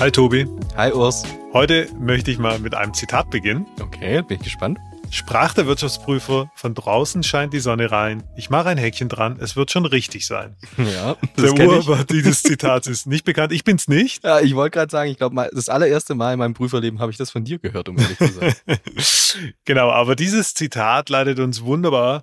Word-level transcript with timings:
Hi 0.00 0.12
Tobi. 0.12 0.46
Hi 0.76 0.92
Urs. 0.92 1.24
Heute 1.52 1.88
möchte 1.98 2.30
ich 2.30 2.38
mal 2.38 2.60
mit 2.60 2.72
einem 2.72 2.94
Zitat 2.94 3.30
beginnen. 3.30 3.66
Okay, 3.80 4.22
bin 4.22 4.36
ich 4.36 4.44
gespannt. 4.44 4.78
Sprach 5.10 5.54
der 5.54 5.66
Wirtschaftsprüfer, 5.66 6.52
von 6.54 6.74
draußen 6.74 7.24
scheint 7.24 7.52
die 7.52 7.58
Sonne 7.58 7.90
rein. 7.90 8.22
Ich 8.36 8.48
mache 8.48 8.68
ein 8.68 8.78
Häkchen 8.78 9.08
dran, 9.08 9.38
es 9.40 9.56
wird 9.56 9.72
schon 9.72 9.86
richtig 9.86 10.24
sein. 10.24 10.54
Ja, 10.78 11.16
der 11.36 11.52
Urheber 11.52 12.04
dieses 12.04 12.44
Zitats 12.44 12.86
ist 12.86 13.08
nicht 13.08 13.24
bekannt. 13.24 13.52
Ich 13.52 13.64
bin's 13.64 13.88
nicht. 13.88 14.22
Ja, 14.22 14.38
ich 14.38 14.54
wollte 14.54 14.78
gerade 14.78 14.90
sagen, 14.92 15.10
ich 15.10 15.18
glaube, 15.18 15.50
das 15.52 15.68
allererste 15.68 16.14
Mal 16.14 16.34
in 16.34 16.38
meinem 16.38 16.54
Prüferleben 16.54 17.00
habe 17.00 17.10
ich 17.10 17.18
das 17.18 17.32
von 17.32 17.42
dir 17.42 17.58
gehört, 17.58 17.88
um 17.88 17.98
ehrlich 17.98 18.18
zu 18.18 18.28
sein. 18.28 18.54
genau, 19.64 19.90
aber 19.90 20.14
dieses 20.14 20.54
Zitat 20.54 21.08
leitet 21.08 21.40
uns 21.40 21.62
wunderbar 21.62 22.22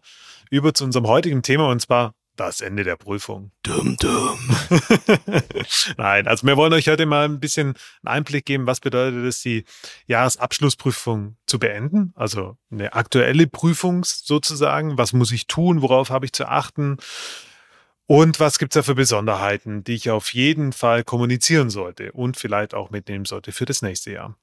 über 0.50 0.74
zu 0.74 0.86
unserem 0.86 1.08
heutigen 1.08 1.42
Thema 1.42 1.68
und 1.68 1.82
zwar 1.82 2.14
das 2.36 2.62
Ende 2.62 2.84
der 2.84 2.96
Prüfung. 2.96 3.52
Dumm, 3.64 3.98
dumm. 3.98 4.40
Nein, 5.98 6.28
also 6.28 6.46
wir 6.46 6.58
wollen 6.58 6.74
euch 6.74 6.88
heute 6.88 7.06
mal 7.06 7.26
ein 7.26 7.40
bisschen 7.40 7.76
einen 8.04 8.18
Einblick 8.18 8.46
geben, 8.46 8.68
was 8.68 8.80
bedeutet 8.80 9.26
es, 9.26 9.42
die 9.42 9.66
Jahresabschlussprüfung 10.08 11.38
zu 11.46 11.60
beenden. 11.60 12.14
Also 12.16 12.58
eine 12.72 12.94
aktuelle 12.94 13.48
Prüfung 13.48 14.04
sozusagen. 14.04 14.98
Was 14.98 15.14
muss 15.14 15.32
ich 15.32 15.48
tun? 15.48 15.82
Worauf 15.82 16.10
habe 16.10 16.26
ich 16.26 16.34
zu 16.34 16.48
achten? 16.48 16.98
Und 18.08 18.40
was 18.40 18.60
gibt 18.60 18.76
es 18.76 18.80
da 18.80 18.84
für 18.84 18.96
Besonderheiten, 18.96 19.84
die 19.84 19.96
ich 19.96 20.12
auf 20.12 20.34
jeden 20.34 20.74
Fall 20.74 21.04
kommunizieren 21.04 21.70
sollte 21.70 22.12
und 22.12 22.38
vielleicht 22.38 22.74
auch 22.74 22.92
mitnehmen 22.92 23.26
sollte 23.26 23.52
für 23.52 23.66
das 23.66 23.82
nächste 23.82 24.12
Jahr? 24.12 24.38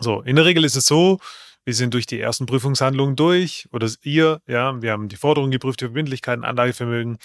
So, 0.00 0.22
in 0.22 0.36
der 0.36 0.44
Regel 0.44 0.64
ist 0.64 0.76
es 0.76 0.86
so, 0.86 1.18
wir 1.66 1.74
sind 1.74 1.94
durch 1.94 2.06
die 2.06 2.20
ersten 2.20 2.46
Prüfungshandlungen 2.46 3.16
durch 3.16 3.68
oder 3.72 3.90
ihr, 4.02 4.40
ja, 4.46 4.80
wir 4.80 4.92
haben 4.92 5.08
die 5.08 5.16
Forderungen 5.16 5.50
geprüft, 5.50 5.80
die 5.80 5.86
Verbindlichkeiten, 5.86 6.44
Anlagevermögen. 6.44 7.18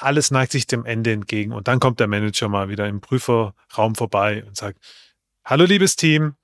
Alles 0.00 0.32
neigt 0.32 0.50
sich 0.50 0.66
dem 0.66 0.84
Ende 0.84 1.12
entgegen 1.12 1.52
und 1.52 1.68
dann 1.68 1.78
kommt 1.78 2.00
der 2.00 2.08
Manager 2.08 2.48
mal 2.48 2.68
wieder 2.68 2.88
im 2.88 3.00
Prüferraum 3.00 3.94
vorbei 3.94 4.44
und 4.44 4.56
sagt, 4.56 4.78
hallo 5.44 5.64
liebes 5.64 5.94
Team, 5.94 6.34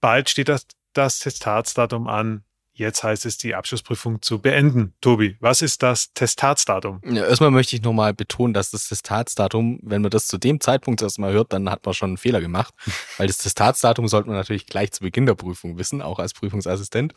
bald 0.00 0.30
steht 0.30 0.48
das, 0.48 0.66
das 0.92 1.18
Testatsdatum 1.18 2.06
an. 2.06 2.44
Jetzt 2.74 3.04
heißt 3.04 3.26
es, 3.26 3.36
die 3.36 3.54
Abschlussprüfung 3.54 4.22
zu 4.22 4.38
beenden. 4.38 4.94
Tobi, 5.02 5.36
was 5.40 5.60
ist 5.60 5.82
das 5.82 6.14
Testatsdatum? 6.14 7.02
Ja, 7.04 7.26
erstmal 7.26 7.50
möchte 7.50 7.76
ich 7.76 7.82
nochmal 7.82 8.14
betonen, 8.14 8.54
dass 8.54 8.70
das 8.70 8.88
Testatsdatum, 8.88 9.78
wenn 9.82 10.00
man 10.00 10.10
das 10.10 10.26
zu 10.26 10.38
dem 10.38 10.58
Zeitpunkt 10.58 11.02
erstmal 11.02 11.34
hört, 11.34 11.52
dann 11.52 11.68
hat 11.68 11.84
man 11.84 11.92
schon 11.92 12.10
einen 12.10 12.16
Fehler 12.16 12.40
gemacht. 12.40 12.72
Weil 13.18 13.26
das 13.26 13.38
Testatsdatum 13.38 14.08
sollte 14.08 14.28
man 14.28 14.38
natürlich 14.38 14.66
gleich 14.66 14.90
zu 14.92 15.00
Beginn 15.02 15.26
der 15.26 15.34
Prüfung 15.34 15.76
wissen, 15.76 16.00
auch 16.00 16.18
als 16.18 16.32
Prüfungsassistent. 16.32 17.12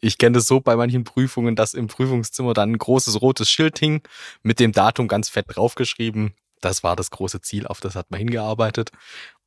Ich 0.00 0.16
kenne 0.16 0.36
das 0.36 0.46
so 0.46 0.60
bei 0.60 0.74
manchen 0.74 1.04
Prüfungen, 1.04 1.54
dass 1.54 1.74
im 1.74 1.88
Prüfungszimmer 1.88 2.54
dann 2.54 2.72
ein 2.72 2.78
großes 2.78 3.20
rotes 3.20 3.50
Schild 3.50 3.78
hing, 3.78 4.00
mit 4.42 4.58
dem 4.58 4.72
Datum 4.72 5.06
ganz 5.06 5.28
fett 5.28 5.46
draufgeschrieben. 5.48 6.34
Das 6.60 6.82
war 6.82 6.96
das 6.96 7.10
große 7.10 7.40
Ziel, 7.42 7.66
auf 7.66 7.80
das 7.80 7.94
hat 7.94 8.10
man 8.10 8.18
hingearbeitet. 8.18 8.90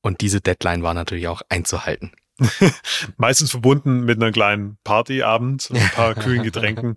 Und 0.02 0.22
diese 0.22 0.42
Deadline 0.42 0.84
war 0.84 0.94
natürlich 0.94 1.28
auch 1.28 1.42
einzuhalten. 1.50 2.12
Meistens 3.18 3.52
verbunden 3.52 4.02
mit 4.02 4.22
einer 4.22 4.32
kleinen 4.32 4.78
Party 4.84 5.22
abends 5.24 5.70
und 5.70 5.78
ein 5.78 5.90
paar 5.90 6.16
kühlen 6.16 6.44
Getränken. 6.44 6.96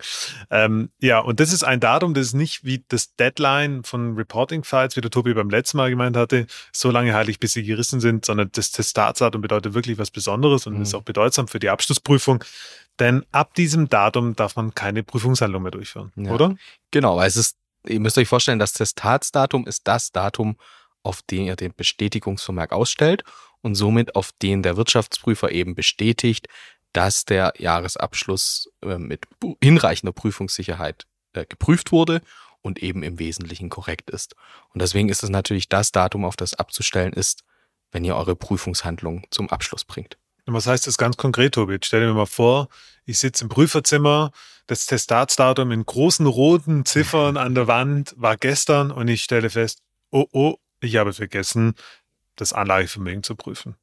ähm, 0.51 0.91
ja, 1.01 1.19
und 1.19 1.41
das 1.41 1.53
ist 1.53 1.65
ein 1.65 1.81
Datum, 1.81 2.15
das 2.15 2.29
ist 2.29 2.35
nicht 2.35 2.65
wie 2.65 2.85
das 2.89 3.15
Deadline 3.17 3.85
von 3.85 4.17
Reporting-Files, 4.17 4.97
wie 4.97 5.01
der 5.01 5.11
Tobi 5.11 5.35
beim 5.35 5.51
letzten 5.51 5.77
Mal 5.77 5.91
gemeint 5.91 6.17
hatte, 6.17 6.47
so 6.73 6.91
lange 6.91 7.15
heilig, 7.15 7.41
bis 7.41 7.53
sie 7.53 7.63
gerissen 7.63 8.01
sind, 8.01 8.25
sondern 8.25 8.51
das 8.53 8.71
Testatsdatum 8.71 9.43
bedeutet 9.43 9.75
wirklich 9.75 9.99
was 9.99 10.11
Besonderes 10.11 10.67
und 10.67 10.77
mhm. 10.77 10.83
ist 10.83 10.95
auch 10.95 11.03
bedeutsam 11.03 11.49
für 11.49 11.59
die 11.59 11.69
Abschlussprüfung. 11.69 12.43
Denn 12.99 13.25
ab 13.33 13.55
diesem 13.55 13.89
Datum 13.89 14.37
darf 14.37 14.57
man 14.57 14.75
keine 14.75 15.03
Prüfungshandlung 15.03 15.63
mehr 15.63 15.73
durchführen, 15.73 16.13
ja. 16.17 16.33
oder? 16.33 16.55
Genau, 16.91 17.17
weil 17.17 17.29
es 17.29 17.37
ist, 17.37 17.57
ihr 17.87 18.01
müsst 18.01 18.17
euch 18.19 18.29
vorstellen, 18.29 18.59
das 18.59 18.73
Testatsdatum 18.73 19.67
ist 19.67 19.83
das 19.87 20.13
Datum, 20.13 20.57
auf 21.03 21.21
den 21.23 21.45
ihr 21.45 21.57
den 21.57 21.75
Bestätigungsvermerk 21.75 22.73
ausstellt 22.73 23.25
und 23.65 23.75
somit 23.75 24.15
auf 24.15 24.31
den 24.43 24.63
der 24.63 24.77
Wirtschaftsprüfer 24.77 25.51
eben 25.51 25.75
bestätigt, 25.75 26.49
dass 26.93 27.25
der 27.25 27.55
Jahresabschluss 27.59 28.71
äh, 28.83 28.99
mit 28.99 29.27
hinreichender 29.63 30.13
Prüfungssicherheit 30.13 31.07
äh, 31.33 31.45
geprüft 31.45 31.93
wurde 31.93 32.21
und 32.63 32.83
eben 32.83 33.03
im 33.03 33.19
Wesentlichen 33.19 33.69
korrekt 33.69 34.11
ist. 34.11 34.37
Und 34.73 34.81
deswegen 34.81 35.09
ist 35.09 35.23
es 35.23 35.31
natürlich 35.31 35.69
das 35.69 35.93
Datum, 35.93 36.25
auf 36.25 36.37
das 36.37 36.55
abzustellen 36.55 37.13
ist, 37.13 37.43
wenn 37.91 38.05
ihr 38.05 38.17
eure 38.17 38.37
Prüfungshandlung 38.37 39.27
zum 39.31 39.51
Abschluss 39.51 39.85
bringt. 39.85 40.19
Und 40.47 40.55
was 40.55 40.67
heißt 40.67 40.87
das 40.87 40.99
ganz 40.99 41.17
konkret, 41.17 41.55
Tobi? 41.55 41.79
Stell 41.83 42.07
dir 42.07 42.13
mal 42.13 42.27
vor, 42.27 42.69
ich 43.07 43.19
sitze 43.19 43.45
im 43.45 43.49
Prüferzimmer, 43.49 44.31
das 44.67 44.87
Testatsdatum 44.87 45.73
in 45.73 45.85
großen 45.85 46.27
roten 46.27 46.85
Ziffern 46.85 47.37
an 47.37 47.55
der 47.55 47.67
Wand 47.67 48.15
war 48.17 48.37
gestern 48.37 48.91
und 48.91 49.09
ich 49.09 49.23
stelle 49.23 49.51
fest, 49.51 49.81
oh 50.11 50.27
oh, 50.33 50.57
ich 50.81 50.97
habe 50.97 51.13
vergessen, 51.13 51.75
das 52.37 52.53
Anlagevermögen 52.53 53.23
zu 53.23 53.37
prüfen. 53.37 53.77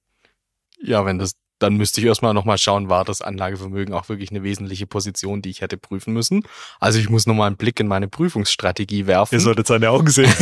Ja, 0.81 1.05
wenn 1.05 1.19
das, 1.19 1.33
dann 1.59 1.75
müsste 1.75 2.01
ich 2.01 2.07
erstmal 2.07 2.33
nochmal 2.33 2.57
schauen, 2.57 2.89
war 2.89 3.05
das 3.05 3.21
Anlagevermögen 3.21 3.93
auch 3.93 4.09
wirklich 4.09 4.31
eine 4.31 4.41
wesentliche 4.41 4.87
Position, 4.87 5.43
die 5.43 5.51
ich 5.51 5.61
hätte 5.61 5.77
prüfen 5.77 6.11
müssen. 6.11 6.43
Also 6.79 6.97
ich 6.97 7.09
muss 7.09 7.27
nochmal 7.27 7.47
einen 7.47 7.57
Blick 7.57 7.79
in 7.79 7.87
meine 7.87 8.07
Prüfungsstrategie 8.07 9.05
werfen. 9.05 9.35
Ihr 9.35 9.41
solltet 9.41 9.67
seine 9.67 9.91
Augen 9.91 10.09
sehen. 10.09 10.33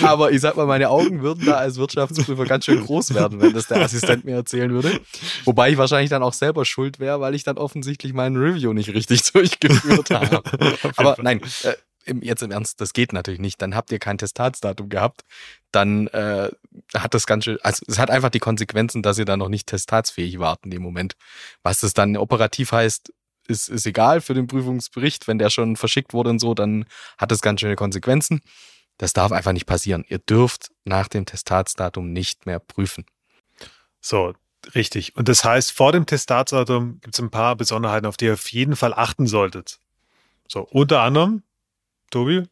Aber 0.00 0.32
ich 0.32 0.40
sag 0.40 0.56
mal, 0.56 0.66
meine 0.66 0.88
Augen 0.88 1.20
würden 1.22 1.44
da 1.44 1.56
als 1.56 1.76
Wirtschaftsprüfer 1.76 2.46
ganz 2.46 2.64
schön 2.64 2.82
groß 2.82 3.12
werden, 3.14 3.42
wenn 3.42 3.52
das 3.52 3.66
der 3.66 3.82
Assistent 3.82 4.24
mir 4.24 4.36
erzählen 4.36 4.70
würde. 4.70 5.00
Wobei 5.44 5.70
ich 5.70 5.76
wahrscheinlich 5.76 6.08
dann 6.10 6.22
auch 6.22 6.32
selber 6.32 6.64
schuld 6.64 6.98
wäre, 6.98 7.20
weil 7.20 7.34
ich 7.34 7.44
dann 7.44 7.58
offensichtlich 7.58 8.14
meinen 8.14 8.36
Review 8.36 8.72
nicht 8.72 8.88
richtig 8.88 9.22
durchgeführt 9.32 10.10
habe. 10.10 10.42
Aber 10.96 11.16
nein, 11.20 11.42
äh, 11.62 11.74
im, 12.06 12.22
jetzt 12.22 12.42
im 12.42 12.50
Ernst, 12.50 12.80
das 12.80 12.92
geht 12.92 13.12
natürlich 13.12 13.40
nicht. 13.40 13.60
Dann 13.60 13.74
habt 13.74 13.90
ihr 13.92 13.98
kein 13.98 14.18
Testatsdatum 14.18 14.88
gehabt. 14.88 15.22
Dann 15.72 16.06
äh, 16.08 16.50
hat 16.94 17.14
das 17.14 17.26
Ganze, 17.26 17.58
also 17.62 17.84
es 17.88 17.98
hat 17.98 18.10
einfach 18.10 18.30
die 18.30 18.38
Konsequenzen, 18.38 19.02
dass 19.02 19.18
ihr 19.18 19.24
dann 19.24 19.40
noch 19.40 19.48
nicht 19.48 19.66
testatsfähig 19.66 20.38
wart 20.38 20.60
in 20.64 20.70
dem 20.70 20.82
Moment. 20.82 21.16
Was 21.62 21.80
das 21.80 21.94
dann 21.94 22.16
operativ 22.16 22.72
heißt, 22.72 23.12
ist, 23.48 23.68
ist 23.68 23.86
egal 23.86 24.20
für 24.20 24.34
den 24.34 24.46
Prüfungsbericht. 24.46 25.28
Wenn 25.28 25.38
der 25.38 25.50
schon 25.50 25.76
verschickt 25.76 26.12
wurde 26.12 26.30
und 26.30 26.38
so, 26.38 26.54
dann 26.54 26.86
hat 27.18 27.30
das 27.30 27.42
ganz 27.42 27.60
schöne 27.60 27.76
Konsequenzen. 27.76 28.40
Das 28.98 29.12
darf 29.12 29.32
einfach 29.32 29.52
nicht 29.52 29.66
passieren. 29.66 30.04
Ihr 30.08 30.18
dürft 30.18 30.70
nach 30.84 31.08
dem 31.08 31.26
Testatsdatum 31.26 32.12
nicht 32.12 32.46
mehr 32.46 32.58
prüfen. 32.58 33.04
So, 34.00 34.34
richtig. 34.74 35.16
Und 35.16 35.28
das 35.28 35.44
heißt, 35.44 35.72
vor 35.72 35.92
dem 35.92 36.06
Testatsdatum 36.06 37.00
gibt 37.00 37.14
es 37.14 37.20
ein 37.20 37.30
paar 37.30 37.56
Besonderheiten, 37.56 38.06
auf 38.06 38.16
die 38.16 38.26
ihr 38.26 38.34
auf 38.34 38.50
jeden 38.50 38.76
Fall 38.76 38.94
achten 38.94 39.26
solltet. 39.26 39.78
So, 40.48 40.60
unter 40.60 41.02
anderem 41.02 41.42
Tobi? 42.10 42.44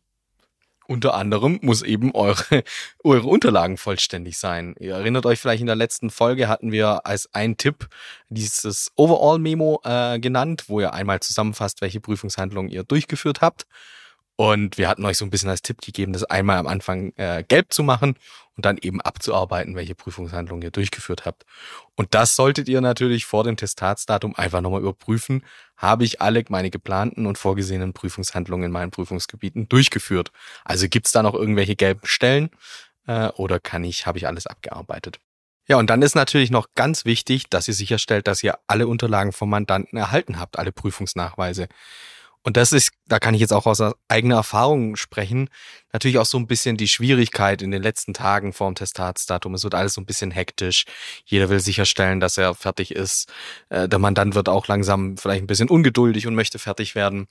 Unter 0.87 1.15
anderem 1.15 1.59
muss 1.63 1.81
eben 1.81 2.15
eure, 2.15 2.63
eure 3.05 3.27
Unterlagen 3.27 3.79
vollständig 3.79 4.39
sein. 4.39 4.75
Ihr 4.79 4.95
erinnert 4.95 5.25
euch 5.25 5.41
vielleicht 5.41 5.63
in 5.63 5.67
der 5.67 5.77
letzten 5.77 6.11
Folge 6.11 6.49
hatten 6.49 6.73
wir 6.73 7.07
als 7.07 7.33
ein 7.33 7.57
Tipp 7.57 7.89
dieses 8.29 8.93
Overall-Memo 8.97 9.81
äh, 9.85 10.19
genannt, 10.19 10.65
wo 10.69 10.81
ihr 10.81 10.93
einmal 10.93 11.21
zusammenfasst, 11.21 11.81
welche 11.81 12.01
Prüfungshandlungen 12.01 12.71
ihr 12.71 12.85
durchgeführt 12.85 13.41
habt. 13.41 13.67
Und 14.37 14.79
wir 14.79 14.89
hatten 14.89 15.05
euch 15.05 15.17
so 15.17 15.25
ein 15.25 15.31
bisschen 15.31 15.49
als 15.49 15.63
Tipp 15.63 15.81
gegeben, 15.81 16.13
das 16.13 16.25
einmal 16.25 16.59
am 16.59 16.67
Anfang 16.67 17.13
äh, 17.17 17.45
gelb 17.47 17.73
zu 17.73 17.85
machen 17.85 18.17
und 18.57 18.65
dann 18.65 18.79
eben 18.79 19.01
abzuarbeiten, 19.01 19.77
welche 19.77 19.95
Prüfungshandlungen 19.95 20.63
ihr 20.63 20.73
durchgeführt 20.73 21.25
habt. 21.25 21.45
Und 21.95 22.15
das 22.15 22.35
solltet 22.35 22.69
ihr 22.69 22.81
natürlich 22.81 23.27
vor 23.27 23.45
dem 23.45 23.57
Testatsdatum 23.57 24.35
einfach 24.35 24.61
nochmal 24.61 24.81
überprüfen. 24.81 25.45
Habe 25.77 26.05
ich 26.05 26.21
alle 26.21 26.43
meine 26.49 26.71
geplanten 26.71 27.27
und 27.27 27.39
vorgesehenen 27.39 27.93
Prüfungshandlungen 27.93 28.67
in 28.67 28.73
meinen 28.73 28.91
Prüfungsgebieten 28.91 29.69
durchgeführt? 29.69 30.33
Also 30.65 30.89
gibt's 30.89 31.13
da 31.13 31.23
noch 31.23 31.35
irgendwelche 31.35 31.77
gelben 31.77 32.05
Stellen 32.05 32.51
äh, 33.07 33.29
oder 33.29 33.61
kann 33.61 33.85
ich, 33.85 34.07
habe 34.07 34.19
ich 34.19 34.27
alles 34.27 34.49
abgearbeitet? 34.49 35.21
Ja, 35.67 35.79
und 35.79 35.89
dann 35.89 36.03
ist 36.03 36.15
natürlich 36.15 36.51
noch 36.51 36.69
ganz 36.75 37.05
wichtig, 37.07 37.49
dass 37.49 37.69
ihr 37.69 37.75
sicherstellt, 37.75 38.27
dass 38.27 38.43
ihr 38.43 38.59
alle 38.67 38.87
Unterlagen 38.87 39.33
vom 39.33 39.49
Mandanten 39.49 39.97
erhalten 39.97 40.39
habt, 40.39 40.59
alle 40.59 40.73
Prüfungsnachweise. 40.73 41.69
Und 42.45 42.59
das 42.59 42.73
ist, 42.73 42.93
da 43.07 43.19
kann 43.19 43.33
ich 43.33 43.41
jetzt 43.41 43.55
auch 43.55 43.65
aus 43.65 43.83
eigener 44.07 44.37
Erfahrung 44.37 44.97
sprechen, 44.97 45.49
natürlich 45.95 46.19
auch 46.19 46.27
so 46.27 46.39
ein 46.39 46.47
bisschen 46.47 46.77
die 46.77 46.89
Schwierigkeit 46.89 47.63
in 47.63 47.71
den 47.71 47.83
letzten 47.83 48.13
Tagen 48.13 48.53
vorm 48.53 48.75
Testatsdatum. 48.75 49.55
Es 49.55 49.65
wird 49.65 49.75
alles 49.75 49.95
so 49.95 50.03
ein 50.03 50.07
bisschen 50.07 50.31
hektisch. 50.31 50.85
Jeder 51.25 51.49
will 51.49 51.61
sicherstellen, 51.61 52.21
dass 52.21 52.37
er 52.37 52.55
fertig 52.55 52.91
ist. 52.91 53.33
Äh, 53.71 53.89
der 53.89 53.99
Mandant 53.99 54.35
wird 54.35 54.51
auch 54.51 54.69
langsam 54.69 55.17
vielleicht 55.17 55.43
ein 55.43 55.47
bisschen 55.47 55.71
ungeduldig 55.71 56.27
und 56.27 56.35
möchte 56.35 56.59
fertig 56.59 56.95
werden. 56.95 57.29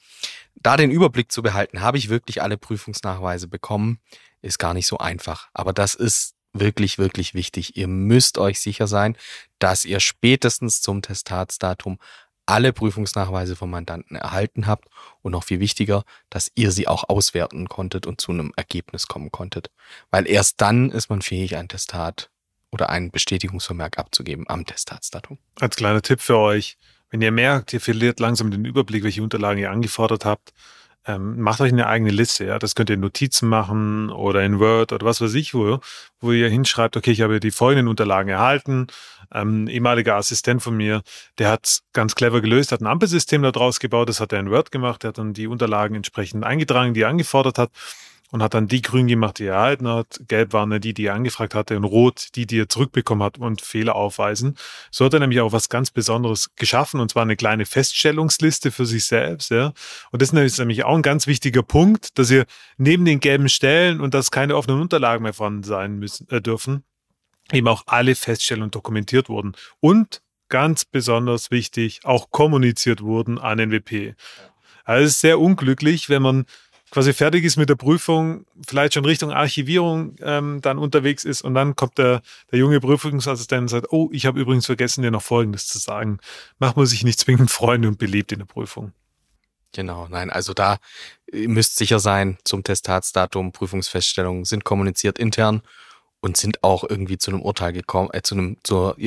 Da 0.56 0.78
den 0.78 0.90
Überblick 0.90 1.32
zu 1.32 1.44
behalten, 1.44 1.82
habe 1.82 2.00
ich 2.00 2.10
wirklich 2.10 2.42
alle 2.42 2.58
Prüfungsnachweise 2.58 3.48
bekommen, 3.48 4.00
ist 4.42 4.58
gar 4.58 4.74
nicht 4.74 4.88
so 4.88 4.98
einfach. 4.98 5.50
Aber 5.54 5.74
das 5.74 5.94
ist 5.94 6.34
wirklich, 6.54 6.98
wirklich 6.98 7.36
wichtig. 7.36 7.78
Ihr 7.78 7.88
müsst 7.88 8.40
euch 8.40 8.60
sicher 8.60 8.88
sein, 8.88 9.16
dass 9.60 9.86
ihr 9.86 10.00
spätestens 10.00 10.82
zum 10.82 11.04
Testatsdatum 11.04 12.00
alle 12.46 12.74
Prüfungsnachweise 12.74 13.56
vom 13.56 13.70
Mandanten 13.70 14.16
erhalten 14.16 14.68
habt 14.68 14.88
und 15.22 15.32
noch 15.32 15.44
viel 15.44 15.60
wichtiger, 15.60 16.04
dass 16.30 16.52
ihr 16.56 16.72
sie 16.72 16.88
auch 16.88 17.08
auswerten 17.08 17.70
konntet 17.70 18.06
und 18.06 18.20
zu 18.20 18.32
einem 18.32 18.52
Ergebnis 18.56 19.08
kommen 19.08 19.32
konntet. 19.32 19.70
Weil 20.12 20.28
erst 20.28 20.62
dann 20.62 20.92
ist 20.92 21.10
man 21.10 21.22
fähig, 21.22 21.56
ein 21.56 21.70
Testat 21.70 22.30
oder 22.72 22.90
ein 22.90 23.12
Bestätigungsvermerk 23.12 23.98
abzugeben 23.98 24.46
am 24.48 24.66
Testatsdatum. 24.66 25.38
Als 25.60 25.76
kleiner 25.76 26.02
Tipp 26.02 26.22
für 26.22 26.38
euch, 26.38 26.78
wenn 27.12 27.22
ihr 27.22 27.32
merkt, 27.32 27.72
ihr 27.74 27.82
verliert 27.82 28.20
langsam 28.20 28.50
den 28.50 28.66
Überblick, 28.66 29.04
welche 29.04 29.22
Unterlagen 29.22 29.62
ihr 29.62 29.70
angefordert 29.70 30.26
habt, 30.26 30.52
ähm, 31.06 31.40
macht 31.40 31.62
euch 31.62 31.72
eine 31.72 31.88
eigene 31.88 32.12
Liste. 32.12 32.46
Ja? 32.46 32.60
Das 32.60 32.76
könnt 32.76 32.90
ihr 32.90 32.96
in 32.96 33.02
Notizen 33.02 33.50
machen 33.50 34.10
oder 34.10 34.44
in 34.44 34.60
Word 34.60 34.92
oder 34.92 35.06
was 35.06 35.22
weiß 35.22 35.34
ich 35.36 35.54
wo, 35.54 35.80
wo 36.20 36.32
ihr 36.32 36.50
hinschreibt, 36.50 36.98
okay, 36.98 37.12
ich 37.12 37.22
habe 37.22 37.40
die 37.40 37.52
folgenden 37.52 37.88
Unterlagen 37.88 38.30
erhalten. 38.30 38.88
Ähm, 39.34 39.68
ehemaliger 39.68 40.16
Assistent 40.16 40.62
von 40.62 40.78
mir, 40.78 41.02
der 41.40 41.50
hat 41.50 41.80
ganz 41.94 42.16
clever 42.16 42.42
gelöst, 42.42 42.72
hat 42.72 42.82
ein 42.82 42.88
Ampelsystem 42.88 43.42
da 43.42 43.52
draus 43.52 43.80
gebaut, 43.80 44.10
das 44.10 44.20
hat 44.20 44.32
er 44.32 44.40
in 44.40 44.52
Word 44.52 44.72
gemacht, 44.72 45.04
der 45.04 45.10
hat 45.10 45.18
dann 45.18 45.34
die 45.34 45.48
Unterlagen 45.48 45.96
entsprechend 45.96 46.44
eingetragen, 46.44 46.94
die 46.94 47.02
er 47.02 47.10
angefordert 47.10 47.58
hat 47.58 47.72
und 48.34 48.42
hat 48.42 48.56
dann 48.56 48.68
die 48.68 48.82
grün 48.82 49.06
gemacht, 49.06 49.38
die 49.38 49.46
er 49.46 49.54
erhalten 49.54 49.88
hat. 49.88 50.20
Gelb 50.28 50.54
waren 50.54 50.82
die, 50.82 50.96
die 50.96 51.06
er 51.06 51.14
angefragt 51.14 51.54
hatte 51.54 51.78
und 51.78 51.84
rot 51.84 52.30
die, 52.34 52.48
die 52.48 52.62
er 52.62 52.68
zurückbekommen 52.68 53.24
hat 53.24 53.38
und 53.38 53.62
Fehler 53.62 53.94
aufweisen. 53.94 54.58
So 54.90 55.06
hat 55.06 55.14
er 55.14 55.20
nämlich 55.20 55.40
auch 55.40 55.52
was 55.52 55.70
ganz 55.70 55.92
Besonderes 55.92 56.50
geschaffen 56.56 57.00
und 57.00 57.12
zwar 57.12 57.22
eine 57.22 57.36
kleine 57.36 57.68
Feststellungsliste 57.68 58.72
für 58.72 58.88
sich 58.88 59.06
selbst. 59.06 59.52
Ja. 59.52 59.72
Und 60.10 60.24
das 60.24 60.34
ist 60.34 60.58
nämlich 60.58 60.84
auch 60.84 60.96
ein 60.96 61.04
ganz 61.04 61.28
wichtiger 61.28 61.62
Punkt, 61.62 62.18
dass 62.18 62.32
ihr 62.32 62.46
neben 62.78 63.06
den 63.06 63.20
gelben 63.20 63.50
Stellen 63.50 64.02
und 64.02 64.16
dass 64.16 64.32
keine 64.32 64.56
offenen 64.56 64.82
Unterlagen 64.82 65.22
mehr 65.22 65.34
vorhanden 65.34 65.62
sein 65.62 66.00
müssen, 66.00 66.28
äh, 66.30 66.42
dürfen, 66.42 66.84
eben 67.52 67.68
auch 67.68 67.84
alle 67.86 68.16
Feststellungen 68.16 68.72
dokumentiert 68.72 69.30
wurden. 69.30 69.54
Und 69.80 70.24
ganz 70.50 70.86
besonders 70.86 71.52
wichtig, 71.52 72.00
auch 72.04 72.32
kommuniziert 72.32 73.02
wurden 73.02 73.38
an 73.38 73.60
NWP. 73.60 74.16
Also 74.86 75.06
es 75.06 75.12
ist 75.12 75.22
sehr 75.22 75.40
unglücklich, 75.40 76.10
wenn 76.10 76.24
man 76.24 76.46
quasi 76.94 77.12
fertig 77.12 77.44
ist 77.44 77.58
mit 77.58 77.70
der 77.70 77.76
Prüfung, 77.76 78.46
vielleicht 78.68 78.94
schon 78.94 79.04
Richtung 79.04 79.32
Archivierung 79.32 80.16
ähm, 80.22 80.62
dann 80.62 80.78
unterwegs 80.78 81.26
ist 81.26 81.42
und 81.42 81.56
dann 81.56 81.76
kommt 81.76 81.98
der, 81.98 82.22
der 82.52 82.60
junge 82.60 82.80
Prüfungsassistent 82.80 83.62
und 83.64 83.68
sagt, 83.70 83.88
oh, 83.92 84.10
ich 84.12 84.28
habe 84.28 84.40
übrigens 84.40 84.68
vergessen, 84.68 85.02
dir 85.02 85.10
noch 85.10 85.24
Folgendes 85.24 85.66
zu 85.66 85.80
sagen. 85.80 86.20
Macht 86.60 86.78
man 86.78 86.86
sich 86.86 87.04
nicht 87.04 87.20
zwingend 87.20 87.50
Freunde 87.50 87.88
und 87.88 87.98
belebt 87.98 88.32
in 88.32 88.40
der 88.40 88.46
Prüfung. 88.46 88.94
Genau, 89.72 90.08
nein, 90.08 90.30
also 90.30 90.54
da 90.54 90.78
müsst 91.32 91.78
sicher 91.78 91.98
sein, 91.98 92.38
zum 92.44 92.64
Testatsdatum, 92.64 93.54
Prüfungsfeststellungen 93.54 94.46
sind 94.46 94.64
kommuniziert 94.64 95.18
intern 95.18 95.64
und 96.22 96.38
sind 96.38 96.64
auch 96.64 96.84
irgendwie 96.88 97.18
zu 97.18 97.32
einem 97.32 97.42
Urteil 97.42 97.74
gekommen, 97.74 98.10
äh, 98.14 98.22
zu 98.22 98.36
einem, 98.36 98.58
zur, 98.62 98.98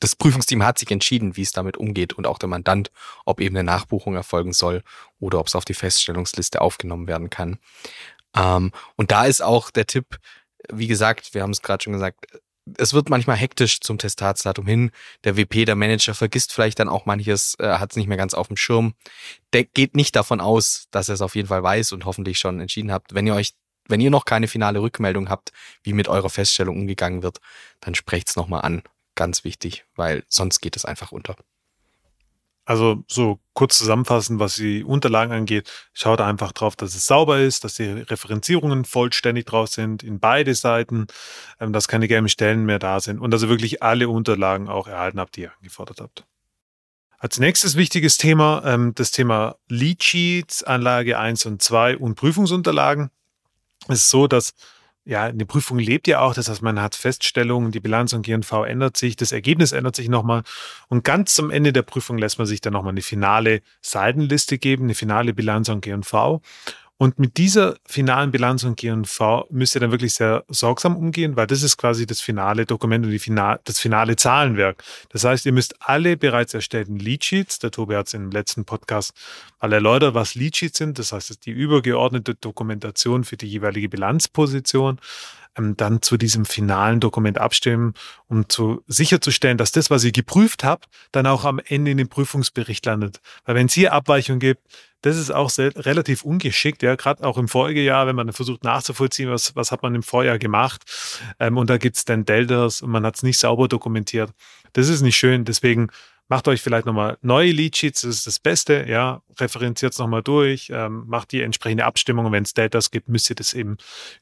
das 0.00 0.16
Prüfungsteam 0.16 0.64
hat 0.64 0.78
sich 0.78 0.90
entschieden, 0.90 1.36
wie 1.36 1.42
es 1.42 1.52
damit 1.52 1.76
umgeht 1.76 2.12
und 2.12 2.26
auch 2.26 2.38
der 2.38 2.48
Mandant, 2.48 2.90
ob 3.24 3.40
eben 3.40 3.56
eine 3.56 3.64
Nachbuchung 3.64 4.14
erfolgen 4.14 4.52
soll 4.52 4.82
oder 5.18 5.38
ob 5.38 5.46
es 5.46 5.56
auf 5.56 5.64
die 5.64 5.74
Feststellungsliste 5.74 6.60
aufgenommen 6.60 7.06
werden 7.06 7.30
kann. 7.30 7.58
Ähm, 8.36 8.72
und 8.96 9.10
da 9.10 9.24
ist 9.24 9.42
auch 9.42 9.70
der 9.70 9.86
Tipp, 9.86 10.18
wie 10.70 10.86
gesagt, 10.86 11.34
wir 11.34 11.42
haben 11.42 11.50
es 11.50 11.62
gerade 11.62 11.82
schon 11.82 11.92
gesagt, 11.92 12.26
es 12.78 12.94
wird 12.94 13.08
manchmal 13.08 13.36
hektisch 13.36 13.80
zum 13.80 13.96
Testatsdatum 13.96 14.66
hin. 14.66 14.90
Der 15.22 15.36
WP, 15.36 15.66
der 15.66 15.76
Manager, 15.76 16.14
vergisst 16.14 16.52
vielleicht 16.52 16.80
dann 16.80 16.88
auch 16.88 17.06
manches, 17.06 17.54
äh, 17.60 17.78
hat 17.78 17.92
es 17.92 17.96
nicht 17.96 18.08
mehr 18.08 18.16
ganz 18.16 18.34
auf 18.34 18.48
dem 18.48 18.56
Schirm. 18.56 18.94
Der 19.52 19.62
geht 19.62 19.94
nicht 19.94 20.16
davon 20.16 20.40
aus, 20.40 20.88
dass 20.90 21.08
er 21.08 21.14
es 21.14 21.20
auf 21.22 21.36
jeden 21.36 21.46
Fall 21.46 21.62
weiß 21.62 21.92
und 21.92 22.04
hoffentlich 22.04 22.38
schon 22.38 22.58
entschieden 22.60 22.90
habt. 22.90 23.14
Wenn 23.14 23.26
ihr 23.26 23.34
euch 23.34 23.54
wenn 23.88 24.00
ihr 24.00 24.10
noch 24.10 24.24
keine 24.24 24.48
finale 24.48 24.82
Rückmeldung 24.82 25.28
habt, 25.30 25.52
wie 25.84 25.92
mit 25.92 26.08
eurer 26.08 26.28
Feststellung 26.28 26.76
umgegangen 26.76 27.22
wird, 27.22 27.38
dann 27.78 27.94
sprecht's 27.94 28.34
nochmal 28.34 28.62
an 28.62 28.82
ganz 29.16 29.42
wichtig, 29.42 29.84
weil 29.96 30.24
sonst 30.28 30.60
geht 30.60 30.76
es 30.76 30.84
einfach 30.84 31.10
unter. 31.10 31.34
Also 32.66 33.04
so 33.06 33.38
kurz 33.54 33.78
zusammenfassen, 33.78 34.40
was 34.40 34.56
die 34.56 34.82
Unterlagen 34.82 35.32
angeht, 35.32 35.70
schaut 35.92 36.20
einfach 36.20 36.50
drauf, 36.50 36.74
dass 36.74 36.96
es 36.96 37.06
sauber 37.06 37.38
ist, 37.38 37.62
dass 37.62 37.74
die 37.74 37.84
Referenzierungen 37.84 38.84
vollständig 38.84 39.46
drauf 39.46 39.68
sind 39.68 40.02
in 40.02 40.18
beide 40.18 40.52
Seiten, 40.56 41.06
ähm, 41.60 41.72
dass 41.72 41.86
keine 41.86 42.08
gelben 42.08 42.28
Stellen 42.28 42.64
mehr 42.64 42.80
da 42.80 42.98
sind 42.98 43.20
und 43.20 43.30
dass 43.30 43.42
ihr 43.42 43.48
wirklich 43.48 43.84
alle 43.84 44.08
Unterlagen 44.08 44.68
auch 44.68 44.88
erhalten 44.88 45.20
habt, 45.20 45.36
die 45.36 45.42
ihr 45.42 45.52
angefordert 45.58 46.00
habt. 46.00 46.24
Als 47.18 47.38
nächstes 47.38 47.76
wichtiges 47.76 48.18
Thema 48.18 48.62
ähm, 48.66 48.94
das 48.96 49.12
Thema 49.12 49.56
Lead 49.68 50.02
Sheets, 50.02 50.64
Anlage 50.64 51.18
1 51.18 51.46
und 51.46 51.62
2 51.62 51.98
und 51.98 52.16
Prüfungsunterlagen. 52.16 53.10
Es 53.86 54.00
ist 54.00 54.10
so, 54.10 54.26
dass 54.26 54.54
ja, 55.06 55.22
eine 55.22 55.46
Prüfung 55.46 55.78
lebt 55.78 56.08
ja 56.08 56.20
auch. 56.20 56.34
Das 56.34 56.48
heißt, 56.48 56.62
man 56.62 56.82
hat 56.82 56.96
Feststellungen, 56.96 57.70
die 57.70 57.78
Bilanz 57.78 58.12
und 58.12 58.26
GNV 58.26 58.64
ändert 58.66 58.96
sich, 58.96 59.14
das 59.14 59.30
Ergebnis 59.30 59.70
ändert 59.70 59.94
sich 59.94 60.08
nochmal. 60.08 60.42
Und 60.88 61.04
ganz 61.04 61.34
zum 61.34 61.50
Ende 61.50 61.72
der 61.72 61.82
Prüfung 61.82 62.18
lässt 62.18 62.38
man 62.38 62.46
sich 62.46 62.60
dann 62.60 62.72
nochmal 62.72 62.90
eine 62.90 63.02
finale 63.02 63.62
Seitenliste 63.80 64.58
geben, 64.58 64.84
eine 64.84 64.94
finale 64.94 65.32
Bilanz 65.32 65.68
und 65.68 65.80
GNV. 65.80 66.40
Und 66.98 67.18
mit 67.18 67.36
dieser 67.36 67.76
finalen 67.84 68.30
Bilanz 68.30 68.64
und 68.64 68.78
G&V 68.78 69.46
müsst 69.50 69.74
ihr 69.74 69.82
dann 69.82 69.90
wirklich 69.90 70.14
sehr 70.14 70.44
sorgsam 70.48 70.96
umgehen, 70.96 71.36
weil 71.36 71.46
das 71.46 71.62
ist 71.62 71.76
quasi 71.76 72.06
das 72.06 72.22
finale 72.22 72.64
Dokument 72.64 73.04
und 73.04 73.18
final, 73.18 73.60
das 73.64 73.78
finale 73.78 74.16
Zahlenwerk. 74.16 74.82
Das 75.10 75.24
heißt, 75.24 75.44
ihr 75.44 75.52
müsst 75.52 75.74
alle 75.80 76.16
bereits 76.16 76.54
erstellten 76.54 76.98
Leadsheets, 76.98 77.58
der 77.58 77.70
Tobi 77.70 77.96
hat 77.96 78.06
es 78.06 78.14
im 78.14 78.30
letzten 78.30 78.64
Podcast 78.64 79.12
mal 79.60 79.74
erläutert, 79.74 80.14
was 80.14 80.34
Leadsheets 80.34 80.78
sind. 80.78 80.98
Das 80.98 81.12
heißt, 81.12 81.28
das 81.28 81.36
ist 81.36 81.46
die 81.46 81.50
übergeordnete 81.50 82.34
Dokumentation 82.34 83.24
für 83.24 83.36
die 83.36 83.46
jeweilige 83.46 83.90
Bilanzposition 83.90 84.98
ähm, 85.56 85.76
dann 85.76 86.02
zu 86.02 86.16
diesem 86.16 86.44
finalen 86.44 87.00
Dokument 87.00 87.38
abstimmen, 87.38 87.94
um 88.28 88.48
zu 88.48 88.82
sicherzustellen, 88.86 89.58
dass 89.58 89.72
das, 89.72 89.90
was 89.90 90.04
ihr 90.04 90.12
geprüft 90.12 90.64
habt, 90.64 90.86
dann 91.12 91.26
auch 91.26 91.44
am 91.44 91.60
Ende 91.64 91.90
in 91.90 91.98
den 91.98 92.08
Prüfungsbericht 92.08 92.84
landet. 92.86 93.20
Weil 93.44 93.54
wenn 93.54 93.66
es 93.66 93.74
hier 93.74 93.92
Abweichungen 93.92 94.40
gibt, 94.40 94.62
das 95.02 95.16
ist 95.16 95.30
auch 95.30 95.50
sehr, 95.50 95.72
relativ 95.84 96.24
ungeschickt, 96.24 96.82
ja, 96.82 96.96
gerade 96.96 97.22
auch 97.24 97.38
im 97.38 97.48
Folgejahr, 97.48 98.06
wenn 98.06 98.16
man 98.16 98.32
versucht 98.32 98.64
nachzuvollziehen, 98.64 99.30
was, 99.30 99.54
was 99.54 99.70
hat 99.70 99.82
man 99.82 99.94
im 99.94 100.02
Vorjahr 100.02 100.38
gemacht 100.38 100.82
ähm, 101.38 101.58
und 101.58 101.70
da 101.70 101.78
gibt 101.78 101.96
es 101.96 102.04
dann 102.04 102.24
Deltas 102.24 102.82
und 102.82 102.90
man 102.90 103.04
hat 103.06 103.16
es 103.16 103.22
nicht 103.22 103.38
sauber 103.38 103.68
dokumentiert. 103.68 104.32
Das 104.72 104.88
ist 104.88 105.02
nicht 105.02 105.16
schön, 105.16 105.44
deswegen 105.44 105.88
macht 106.28 106.48
euch 106.48 106.60
vielleicht 106.60 106.86
nochmal 106.86 107.18
neue 107.22 107.52
Leadsheets, 107.52 108.02
das 108.02 108.16
ist 108.16 108.26
das 108.26 108.38
Beste, 108.38 108.86
ja, 108.88 109.22
referenziert 109.38 109.92
es 109.92 109.98
nochmal 109.98 110.22
durch, 110.22 110.70
ähm, 110.72 111.04
macht 111.06 111.32
die 111.32 111.42
entsprechende 111.42 111.84
Abstimmung 111.84 112.26
und 112.26 112.32
wenn 112.32 112.44
es 112.44 112.54
Deltas 112.54 112.90
gibt, 112.90 113.08
müsst 113.08 113.30
ihr 113.30 113.36
das 113.36 113.52
eben 113.52 113.76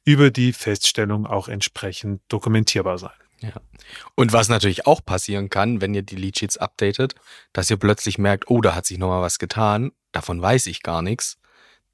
über 0.05 0.31
die 0.31 0.53
Feststellung 0.53 1.27
auch 1.27 1.49
entsprechend 1.49 2.21
dokumentierbar 2.29 2.99
sein. 2.99 3.11
Ja. 3.41 3.53
Und 4.15 4.33
was 4.33 4.49
natürlich 4.49 4.87
auch 4.87 5.05
passieren 5.05 5.51
kann, 5.51 5.81
wenn 5.81 5.95
ihr 5.95 6.03
die 6.03 6.17
Leadsheets 6.17 6.57
updatet, 6.57 7.15
dass 7.53 7.71
ihr 7.71 7.77
plötzlich 7.77 8.19
merkt, 8.19 8.49
oh, 8.49 8.61
da 8.61 8.75
hat 8.75 8.87
sich 8.87 8.99
nochmal 8.99 9.23
was 9.23 9.39
getan, 9.39 9.93
davon 10.13 10.41
weiß 10.41 10.67
ich 10.67 10.83
gar 10.83 11.03
nichts 11.03 11.39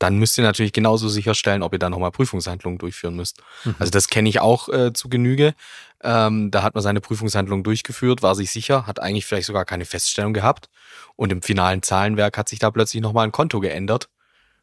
dann 0.00 0.16
müsst 0.16 0.38
ihr 0.38 0.44
natürlich 0.44 0.72
genauso 0.72 1.08
sicherstellen, 1.08 1.62
ob 1.62 1.74
ihr 1.74 1.78
da 1.78 1.90
nochmal 1.90 2.10
Prüfungshandlungen 2.10 2.78
durchführen 2.78 3.14
müsst. 3.14 3.42
Mhm. 3.64 3.74
Also 3.78 3.90
das 3.90 4.08
kenne 4.08 4.30
ich 4.30 4.40
auch 4.40 4.70
äh, 4.70 4.92
zu 4.94 5.10
Genüge. 5.10 5.54
Ähm, 6.02 6.50
da 6.50 6.62
hat 6.62 6.74
man 6.74 6.82
seine 6.82 7.02
Prüfungshandlung 7.02 7.62
durchgeführt, 7.62 8.22
war 8.22 8.34
sich 8.34 8.50
sicher, 8.50 8.86
hat 8.86 8.98
eigentlich 8.98 9.26
vielleicht 9.26 9.46
sogar 9.46 9.66
keine 9.66 9.84
Feststellung 9.84 10.32
gehabt. 10.32 10.70
Und 11.16 11.30
im 11.30 11.42
finalen 11.42 11.82
Zahlenwerk 11.82 12.38
hat 12.38 12.48
sich 12.48 12.58
da 12.58 12.70
plötzlich 12.70 13.02
nochmal 13.02 13.26
ein 13.26 13.32
Konto 13.32 13.60
geändert. 13.60 14.08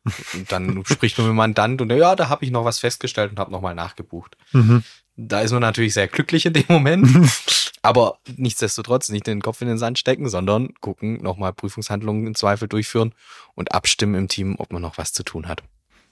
Und 0.34 0.52
dann 0.52 0.84
spricht 0.86 1.20
man 1.20 1.28
mit 1.28 1.34
dem 1.34 1.38
Mandant 1.38 1.82
und 1.82 1.92
ja, 1.92 2.16
da 2.16 2.30
habe 2.30 2.46
ich 2.46 2.52
noch 2.52 2.64
was 2.64 2.80
festgestellt 2.80 3.32
und 3.32 3.40
habe 3.40 3.52
nochmal 3.52 3.76
nachgebucht. 3.76 4.38
Mhm. 4.54 4.84
Da 5.18 5.42
ist 5.42 5.52
man 5.52 5.62
natürlich 5.62 5.96
sehr 5.96 6.08
glücklich 6.08 6.46
in 6.46 6.54
dem 6.54 6.66
Moment. 6.70 7.08
Aber 7.82 8.20
nichtsdestotrotz 8.36 9.10
nicht 9.10 9.28
den 9.28 9.42
Kopf 9.42 9.62
in 9.62 9.68
den 9.68 9.78
Sand 9.78 9.98
stecken, 9.98 10.30
sondern 10.30 10.74
gucken, 10.82 11.22
nochmal 11.24 11.54
Prüfungshandlungen 11.54 12.28
im 12.28 12.36
Zweifel 12.36 12.68
durchführen 12.68 13.14
und 13.56 13.72
abstimmen 13.72 14.16
im 14.16 14.28
Team, 14.28 14.56
ob 14.60 14.72
man 14.72 14.82
noch 14.82 14.98
was 14.98 15.14
zu 15.14 15.24
tun 15.24 15.48
hat. 15.48 15.64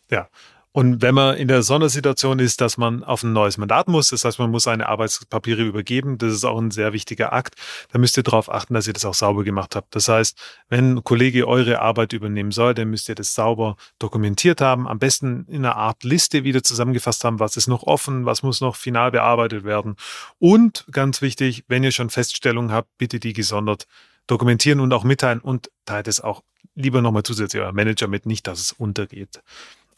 Ja, 0.09 0.27
und 0.75 1.01
wenn 1.01 1.15
man 1.15 1.38
in 1.38 1.48
der 1.48 1.63
Sondersituation 1.63 2.39
ist, 2.39 2.60
dass 2.60 2.75
man 2.75 3.01
auf 3.05 3.24
ein 3.24 3.32
neues 3.32 3.58
Mandat 3.58 3.88
muss, 3.88 4.10
das 4.10 4.25
heißt, 4.25 4.39
man 4.39 4.51
muss 4.51 4.63
seine 4.63 4.89
Arbeitspapiere 4.89 5.63
übergeben, 5.63 6.17
das 6.17 6.34
ist 6.34 6.44
auch 6.44 6.60
ein 6.60 6.70
sehr 6.70 6.91
wichtiger 6.91 7.32
Akt, 7.32 7.55
dann 7.94 8.01
müsst 8.01 8.17
ihr 8.17 8.24
darauf 8.24 8.51
achten, 8.51 8.74
dass 8.74 8.86
ihr 8.86 8.91
das 8.91 9.05
auch 9.05 9.13
sauber 9.13 9.46
gemacht 9.46 9.77
habt. 9.77 9.96
Das 9.96 10.10
heißt, 10.10 10.38
wenn 10.67 10.96
ein 10.96 11.03
Kollege 11.05 11.48
eure 11.48 11.79
Arbeit 11.79 12.12
übernehmen 12.12 12.51
soll, 12.51 12.74
dann 12.74 12.89
müsst 12.89 13.08
ihr 13.08 13.15
das 13.15 13.34
sauber 13.34 13.77
dokumentiert 14.00 14.60
haben, 14.60 14.86
am 14.86 15.00
besten 15.00 15.46
in 15.48 15.65
einer 15.65 15.77
Art 15.77 16.03
Liste 16.03 16.44
wieder 16.44 16.62
zusammengefasst 16.62 17.24
haben, 17.24 17.39
was 17.39 17.55
ist 17.55 17.67
noch 17.67 17.84
offen, 17.84 18.25
was 18.25 18.44
muss 18.44 18.60
noch 18.60 18.75
final 18.75 19.12
bearbeitet 19.12 19.63
werden. 19.63 19.96
Und 20.39 20.86
ganz 20.91 21.22
wichtig, 21.22 21.63
wenn 21.70 21.86
ihr 21.86 21.91
schon 21.91 22.10
Feststellungen 22.10 22.74
habt, 22.74 22.89
bitte 22.98 23.22
die 23.22 23.32
gesondert 23.32 23.88
dokumentieren 24.27 24.82
und 24.82 24.91
auch 24.91 25.05
mitteilen 25.05 25.39
und 25.39 25.72
teilt 25.86 26.10
es 26.10 26.20
auch 26.20 26.44
lieber 26.75 27.01
nochmal 27.01 27.24
zusätzlich 27.24 27.62
euer 27.62 27.72
Manager 27.72 28.08
mit, 28.08 28.25
nicht, 28.25 28.46
dass 28.48 28.60
es 28.60 28.72
untergeht. 28.74 29.41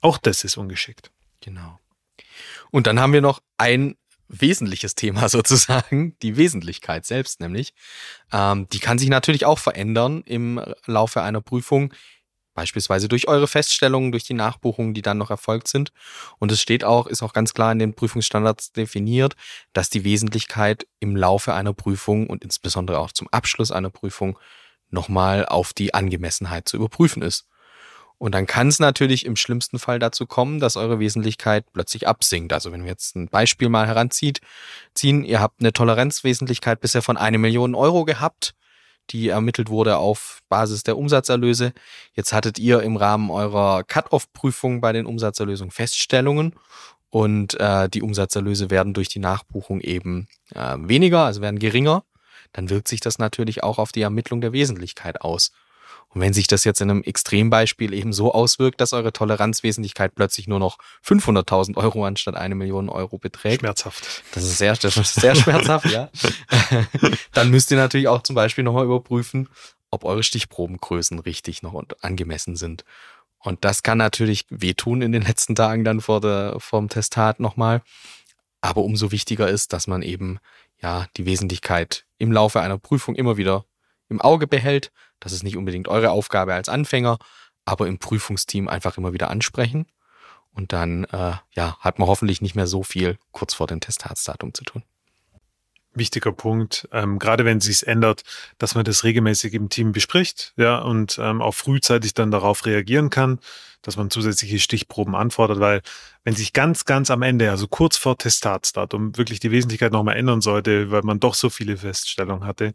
Auch 0.02 0.18
das 0.18 0.44
ist 0.44 0.58
ungeschickt. 0.58 1.12
Genau. 1.42 1.80
Und 2.72 2.88
dann 2.88 3.00
haben 3.00 3.14
wir 3.14 3.22
noch 3.22 3.42
ein 3.58 3.96
wesentliches 4.28 4.96
Thema 4.96 5.30
sozusagen, 5.30 6.18
die 6.22 6.38
Wesentlichkeit 6.38 7.06
selbst 7.06 7.40
nämlich. 7.40 7.74
Ähm, 8.32 8.68
die 8.70 8.80
kann 8.80 9.00
sich 9.00 9.10
natürlich 9.10 9.46
auch 9.46 9.60
verändern 9.60 10.22
im 10.26 10.62
Laufe 10.86 11.22
einer 11.22 11.42
Prüfung, 11.42 11.94
beispielsweise 12.54 13.08
durch 13.08 13.28
eure 13.28 13.48
Feststellungen, 13.48 14.12
durch 14.12 14.24
die 14.24 14.34
Nachbuchungen, 14.34 14.96
die 14.96 15.04
dann 15.04 15.20
noch 15.20 15.30
erfolgt 15.30 15.68
sind. 15.68 15.92
Und 16.40 16.52
es 16.52 16.60
steht 16.60 16.84
auch, 16.84 17.06
ist 17.06 17.22
auch 17.22 17.34
ganz 17.34 17.54
klar 17.54 17.72
in 17.72 17.78
den 17.78 17.94
Prüfungsstandards 17.94 18.72
definiert, 18.72 19.36
dass 19.74 19.92
die 19.92 20.04
Wesentlichkeit 20.04 20.88
im 21.00 21.16
Laufe 21.16 21.54
einer 21.54 21.74
Prüfung 21.74 22.28
und 22.28 22.44
insbesondere 22.44 22.98
auch 22.98 23.12
zum 23.12 23.28
Abschluss 23.30 23.72
einer 23.72 23.92
Prüfung 23.92 24.40
nochmal 24.90 25.46
auf 25.46 25.74
die 25.74 25.94
Angemessenheit 25.94 26.68
zu 26.68 26.78
überprüfen 26.78 27.22
ist. 27.22 27.48
Und 28.20 28.34
dann 28.34 28.48
kann 28.48 28.68
es 28.68 28.80
natürlich 28.80 29.26
im 29.26 29.36
schlimmsten 29.36 29.78
Fall 29.78 30.00
dazu 30.00 30.26
kommen, 30.26 30.60
dass 30.60 30.76
eure 30.76 31.00
Wesentlichkeit 31.00 31.66
plötzlich 31.72 32.08
absinkt. 32.08 32.52
Also 32.52 32.72
wenn 32.72 32.84
wir 32.84 32.90
jetzt 32.90 33.16
ein 33.16 33.28
Beispiel 33.28 33.70
mal 33.70 33.86
heranziehen, 33.86 34.38
ziehen, 34.96 35.24
ihr 35.24 35.40
habt 35.40 35.60
eine 35.60 35.72
Toleranzwesentlichkeit 35.72 36.82
bisher 36.82 37.04
von 37.04 37.18
eine 37.18 37.38
Million 37.38 37.76
Euro 37.76 38.06
gehabt, 38.06 38.56
die 39.12 39.30
ermittelt 39.30 39.70
wurde 39.70 39.98
auf 39.98 40.42
Basis 40.50 40.84
der 40.84 40.98
Umsatzerlöse. 40.98 41.74
Jetzt 42.14 42.34
hattet 42.34 42.58
ihr 42.60 42.82
im 42.82 42.98
Rahmen 42.98 43.30
eurer 43.30 43.84
Cut-off-Prüfung 43.84 44.82
bei 44.82 44.94
den 44.94 45.06
Umsatzerlösungen 45.06 45.72
Feststellungen 45.72 46.56
und 47.10 47.60
äh, 47.60 47.88
die 47.88 48.02
Umsatzerlöse 48.02 48.70
werden 48.70 48.94
durch 48.94 49.10
die 49.10 49.20
Nachbuchung 49.20 49.80
eben 49.80 50.28
äh, 50.54 50.76
weniger, 50.80 51.26
also 51.26 51.42
werden 51.42 51.60
geringer. 51.60 52.04
Dann 52.52 52.70
wirkt 52.70 52.88
sich 52.88 53.00
das 53.00 53.20
natürlich 53.20 53.64
auch 53.64 53.78
auf 53.78 53.92
die 53.92 54.02
Ermittlung 54.02 54.42
der 54.42 54.54
Wesentlichkeit 54.54 55.22
aus. 55.22 55.52
Und 56.10 56.22
wenn 56.22 56.34
sich 56.34 56.48
das 56.48 56.64
jetzt 56.64 56.82
in 56.82 56.90
einem 56.90 57.04
Extrembeispiel 57.04 57.94
eben 57.94 58.14
so 58.14 58.34
auswirkt, 58.34 58.80
dass 58.82 58.94
eure 58.94 59.12
Toleranzwesentlichkeit 59.12 60.16
plötzlich 60.16 60.48
nur 60.48 60.60
noch 60.60 60.78
500.000 61.06 61.76
Euro 61.76 62.06
anstatt 62.06 62.36
eine 62.36 62.56
Million 62.56 62.90
Euro 62.90 63.18
beträgt. 63.18 63.62
Schmerzhaft. 63.62 64.24
Das 64.34 64.44
ist 64.44 64.58
sehr, 64.58 64.76
das 64.76 64.98
ist 64.98 65.16
sehr 65.16 65.36
schmerzhaft, 65.36 65.86
ja. 65.92 66.10
Dann 67.34 67.52
müsst 67.52 67.72
ihr 67.72 67.78
natürlich 67.78 68.08
auch 68.08 68.24
zum 68.24 68.36
Beispiel 68.36 68.64
nochmal 68.64 68.86
überprüfen, 68.86 69.50
ob 69.92 70.06
eure 70.06 70.24
Stichprobengrößen 70.24 71.20
richtig 71.20 71.62
noch 71.62 71.82
angemessen 72.02 72.56
sind. 72.56 72.84
Und 73.40 73.64
das 73.64 73.84
kann 73.84 73.98
natürlich 73.98 74.46
wehtun 74.50 75.02
in 75.02 75.12
den 75.12 75.22
letzten 75.22 75.56
Tagen 75.56 75.84
dann 75.84 76.02
vor 76.02 76.22
der, 76.22 76.56
vom 76.60 76.90
Testat 76.90 77.40
nochmal. 77.40 77.82
Aber 78.62 78.82
umso 78.82 79.12
wichtiger 79.12 79.48
ist, 79.48 79.74
dass 79.74 79.88
man 79.88 80.02
eben, 80.02 80.40
ja, 80.82 81.06
die 81.16 81.26
Wesentlichkeit 81.26 82.06
im 82.18 82.32
Laufe 82.32 82.62
einer 82.62 82.78
Prüfung 82.78 83.16
immer 83.16 83.38
wieder 83.38 83.66
im 84.10 84.22
Auge 84.22 84.48
behält, 84.48 84.92
das 85.20 85.32
ist 85.32 85.44
nicht 85.44 85.58
unbedingt 85.58 85.88
eure 85.88 86.12
Aufgabe 86.12 86.54
als 86.54 86.70
Anfänger, 86.70 87.18
aber 87.66 87.88
im 87.88 88.00
Prüfungsteam 88.00 88.68
einfach 88.68 88.98
immer 88.98 89.14
wieder 89.14 89.30
ansprechen. 89.30 89.88
Und 90.52 90.74
dann 90.74 91.04
äh, 91.06 91.34
ja, 91.52 91.78
hat 91.80 92.00
man 92.00 92.08
hoffentlich 92.08 92.42
nicht 92.42 92.56
mehr 92.56 92.68
so 92.68 92.84
viel 92.84 93.18
kurz 93.32 93.54
vor 93.54 93.68
dem 93.68 93.80
Testatsdatum 93.80 94.54
zu 94.54 94.64
tun 94.64 94.84
wichtiger 95.94 96.32
Punkt, 96.32 96.88
ähm, 96.92 97.20
gerade 97.20 97.46
wenn 97.46 97.58
es 97.58 97.66
sich 97.66 97.88
ändert, 97.88 98.24
dass 98.58 98.76
man 98.76 98.86
das 98.86 99.04
regelmäßig 99.04 99.54
im 99.54 99.70
Team 99.70 99.92
bespricht, 99.92 100.54
ja, 100.58 100.80
und 100.80 101.20
ähm, 101.22 101.42
auch 101.42 101.54
frühzeitig 101.54 102.14
dann 102.14 102.32
darauf 102.32 102.66
reagieren 102.66 103.10
kann, 103.10 103.40
dass 103.82 103.98
man 103.98 104.10
zusätzliche 104.10 104.60
Stichproben 104.60 105.16
anfordert, 105.16 105.60
weil 105.60 105.82
wenn 106.24 106.36
sich 106.36 106.54
ganz, 106.54 106.86
ganz 106.86 107.10
am 107.10 107.22
Ende, 107.22 107.50
also 107.52 107.68
kurz 107.68 107.98
vor 107.98 108.18
Testatsdatum, 108.18 109.18
wirklich 109.18 109.40
die 109.40 109.52
Wesentlichkeit 109.52 109.92
nochmal 109.92 110.18
ändern 110.18 110.42
sollte, 110.42 110.92
weil 110.92 111.04
man 111.04 111.20
doch 111.20 111.34
so 111.34 111.50
viele 111.50 111.78
Feststellungen 111.78 112.46
hatte, 112.46 112.74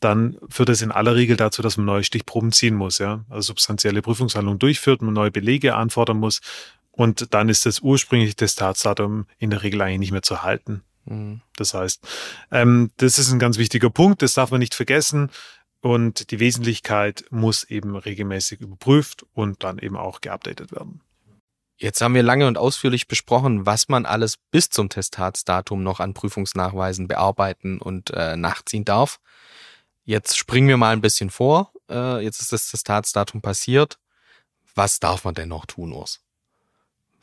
dann 0.00 0.38
führt 0.48 0.68
es 0.68 0.82
in 0.82 0.92
aller 0.92 1.14
Regel 1.16 1.36
dazu, 1.36 1.62
dass 1.62 1.76
man 1.76 1.86
neue 1.86 2.04
Stichproben 2.04 2.52
ziehen 2.52 2.74
muss, 2.74 2.98
ja. 2.98 3.24
Also 3.28 3.48
substanzielle 3.48 4.02
Prüfungshandlungen 4.02 4.58
durchführt, 4.58 5.02
man 5.02 5.14
neue 5.14 5.30
Belege 5.30 5.74
anfordern 5.74 6.18
muss 6.18 6.40
und 6.96 7.34
dann 7.34 7.48
ist 7.48 7.66
das 7.66 7.80
ursprüngliche 7.80 8.34
Testatsdatum 8.34 9.26
in 9.38 9.50
der 9.50 9.62
Regel 9.62 9.82
eigentlich 9.82 10.00
nicht 10.00 10.12
mehr 10.12 10.22
zu 10.22 10.42
halten. 10.42 10.82
Mhm. 11.06 11.40
Das 11.56 11.74
heißt, 11.74 12.06
ähm, 12.50 12.90
das 12.98 13.18
ist 13.18 13.32
ein 13.32 13.38
ganz 13.38 13.58
wichtiger 13.58 13.90
Punkt, 13.90 14.22
das 14.22 14.34
darf 14.34 14.50
man 14.50 14.60
nicht 14.60 14.74
vergessen. 14.74 15.30
Und 15.80 16.30
die 16.30 16.40
Wesentlichkeit 16.40 17.24
muss 17.30 17.64
eben 17.64 17.96
regelmäßig 17.96 18.60
überprüft 18.60 19.24
und 19.34 19.62
dann 19.62 19.78
eben 19.78 19.96
auch 19.96 20.20
geupdatet 20.20 20.72
werden. 20.72 21.00
Jetzt 21.78 22.00
haben 22.00 22.14
wir 22.14 22.22
lange 22.22 22.48
und 22.48 22.56
ausführlich 22.56 23.06
besprochen, 23.06 23.66
was 23.66 23.88
man 23.88 24.06
alles 24.06 24.38
bis 24.50 24.70
zum 24.70 24.88
Testatsdatum 24.88 25.82
noch 25.82 26.00
an 26.00 26.14
Prüfungsnachweisen 26.14 27.06
bearbeiten 27.06 27.78
und 27.78 28.10
äh, 28.10 28.36
nachziehen 28.36 28.86
darf. 28.86 29.20
Jetzt 30.04 30.38
springen 30.38 30.68
wir 30.68 30.78
mal 30.78 30.94
ein 30.94 31.02
bisschen 31.02 31.28
vor. 31.30 31.72
Äh, 31.90 32.24
jetzt 32.24 32.40
ist 32.40 32.52
das 32.52 32.70
Testatsdatum 32.70 33.42
passiert. 33.42 33.98
Was 34.74 35.00
darf 35.00 35.24
man 35.24 35.34
denn 35.34 35.50
noch 35.50 35.66
tun, 35.66 35.92
Urs? 35.92 36.20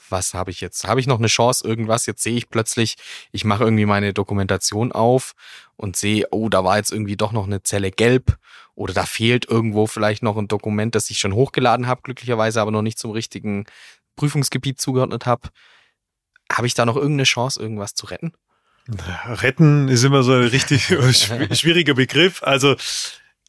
Was 0.09 0.33
habe 0.33 0.51
ich 0.51 0.61
jetzt? 0.61 0.85
Habe 0.87 0.99
ich 0.99 1.07
noch 1.07 1.19
eine 1.19 1.27
Chance, 1.27 1.67
irgendwas? 1.67 2.05
Jetzt 2.05 2.23
sehe 2.23 2.35
ich 2.35 2.49
plötzlich, 2.49 2.95
ich 3.31 3.45
mache 3.45 3.63
irgendwie 3.63 3.85
meine 3.85 4.13
Dokumentation 4.13 4.91
auf 4.91 5.33
und 5.75 5.95
sehe, 5.95 6.27
oh, 6.31 6.49
da 6.49 6.63
war 6.63 6.77
jetzt 6.77 6.91
irgendwie 6.91 7.17
doch 7.17 7.31
noch 7.31 7.45
eine 7.45 7.63
Zelle 7.63 7.91
gelb 7.91 8.37
oder 8.75 8.93
da 8.93 9.05
fehlt 9.05 9.45
irgendwo 9.49 9.87
vielleicht 9.87 10.23
noch 10.23 10.37
ein 10.37 10.47
Dokument, 10.47 10.95
das 10.95 11.09
ich 11.09 11.19
schon 11.19 11.33
hochgeladen 11.33 11.87
habe, 11.87 12.01
glücklicherweise 12.03 12.61
aber 12.61 12.71
noch 12.71 12.81
nicht 12.81 12.99
zum 12.99 13.11
richtigen 13.11 13.65
Prüfungsgebiet 14.15 14.79
zugeordnet 14.79 15.25
habe. 15.25 15.49
Habe 16.51 16.67
ich 16.67 16.73
da 16.73 16.85
noch 16.85 16.95
irgendeine 16.95 17.23
Chance, 17.23 17.61
irgendwas 17.61 17.95
zu 17.95 18.05
retten? 18.07 18.33
Retten 19.25 19.87
ist 19.87 20.03
immer 20.03 20.23
so 20.23 20.33
ein 20.33 20.43
richtig 20.43 20.85
schwieriger 21.57 21.93
Begriff. 21.93 22.43
Also 22.43 22.75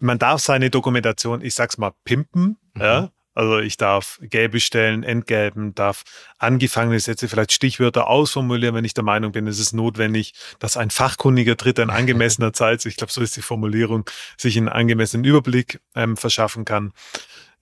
man 0.00 0.18
darf 0.18 0.40
seine 0.40 0.70
Dokumentation, 0.70 1.40
ich 1.40 1.54
sag's 1.54 1.78
mal, 1.78 1.92
pimpen. 2.04 2.56
Mhm. 2.74 2.80
Ja? 2.80 3.10
Also 3.34 3.58
ich 3.58 3.76
darf 3.76 4.18
gelbe 4.22 4.60
Stellen 4.60 5.02
entgelben, 5.02 5.74
darf 5.74 6.04
angefangene 6.38 7.00
Sätze, 7.00 7.28
vielleicht 7.28 7.52
Stichwörter 7.52 8.06
ausformulieren, 8.06 8.74
wenn 8.74 8.84
ich 8.84 8.94
der 8.94 9.04
Meinung 9.04 9.32
bin, 9.32 9.46
es 9.46 9.58
ist 9.58 9.72
notwendig, 9.72 10.34
dass 10.58 10.76
ein 10.76 10.90
fachkundiger 10.90 11.56
Dritter 11.56 11.82
in 11.82 11.90
angemessener 11.90 12.52
Zeit, 12.54 12.84
ich 12.86 12.96
glaube, 12.96 13.12
so 13.12 13.20
ist 13.20 13.36
die 13.36 13.42
Formulierung, 13.42 14.08
sich 14.36 14.56
einen 14.56 14.68
angemessenen 14.68 15.24
Überblick 15.24 15.80
ähm, 15.94 16.16
verschaffen 16.16 16.64
kann. 16.64 16.92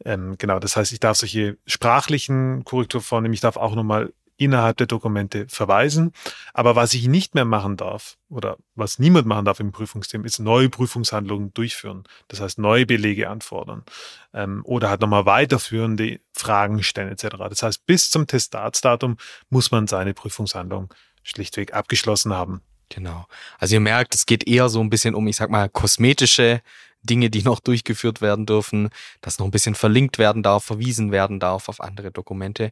Ähm, 0.05 0.37
genau, 0.39 0.59
das 0.59 0.77
heißt, 0.77 0.93
ich 0.93 1.01
darf 1.01 1.17
solche 1.17 1.57
sprachlichen 1.67 2.65
Korrekturen 2.65 3.03
vornehmen, 3.03 3.35
ich 3.35 3.41
darf 3.41 3.57
auch 3.57 3.75
nochmal 3.75 4.13
innerhalb 4.37 4.77
der 4.77 4.87
Dokumente 4.87 5.47
verweisen. 5.49 6.13
Aber 6.55 6.77
was 6.77 6.95
ich 6.95 7.07
nicht 7.07 7.35
mehr 7.35 7.45
machen 7.45 7.77
darf 7.77 8.17
oder 8.29 8.57
was 8.75 8.99
niemand 8.99 9.27
machen 9.27 9.45
darf 9.45 9.61
im 9.61 9.73
Prüfungsteam, 9.73 10.25
ist 10.25 10.39
neue 10.39 10.69
Prüfungshandlungen 10.69 11.53
durchführen. 11.55 12.05
Das 12.29 12.41
heißt, 12.41 12.59
neue 12.59 12.87
Belege 12.87 13.29
anfordern 13.29 13.85
ähm, 14.35 14.63
oder 14.65 14.91
halt 14.91 15.01
nochmal 15.01 15.27
weiterführende 15.27 16.21
Fragen 16.33 16.83
stellen 16.83 17.11
etc. 17.11 17.37
Das 17.49 17.63
heißt, 17.63 17.87
bis 17.87 18.11
zum 18.11 18.27
Testatsdatum 18.27 19.17
muss 19.51 19.71
man 19.71 19.87
seine 19.87 20.15
Prüfungshandlung 20.15 20.93
schlichtweg 21.23 21.75
abgeschlossen 21.75 22.33
haben. 22.33 22.63
Genau. 22.89 23.27
Also 23.59 23.75
ihr 23.77 23.81
merkt, 23.81 24.15
es 24.15 24.27
geht 24.27 24.47
eher 24.47 24.69
so 24.69 24.81
ein 24.81 24.91
bisschen 24.91 25.15
um, 25.15 25.27
ich 25.27 25.37
sag 25.37 25.51
mal, 25.51 25.69
kosmetische 25.69 26.61
Dinge, 27.03 27.31
die 27.31 27.43
noch 27.43 27.61
durchgeführt 27.61 28.21
werden 28.21 28.47
dürfen, 28.47 28.91
dass 29.21 29.39
noch 29.39 29.47
ein 29.47 29.51
bisschen 29.51 29.75
verlinkt 29.75 30.19
werden 30.19 30.43
darf, 30.43 30.65
verwiesen 30.65 31.11
werden 31.11 31.41
darf 31.41 31.69
auf 31.69 31.81
andere 31.81 32.11
Dokumente. 32.11 32.71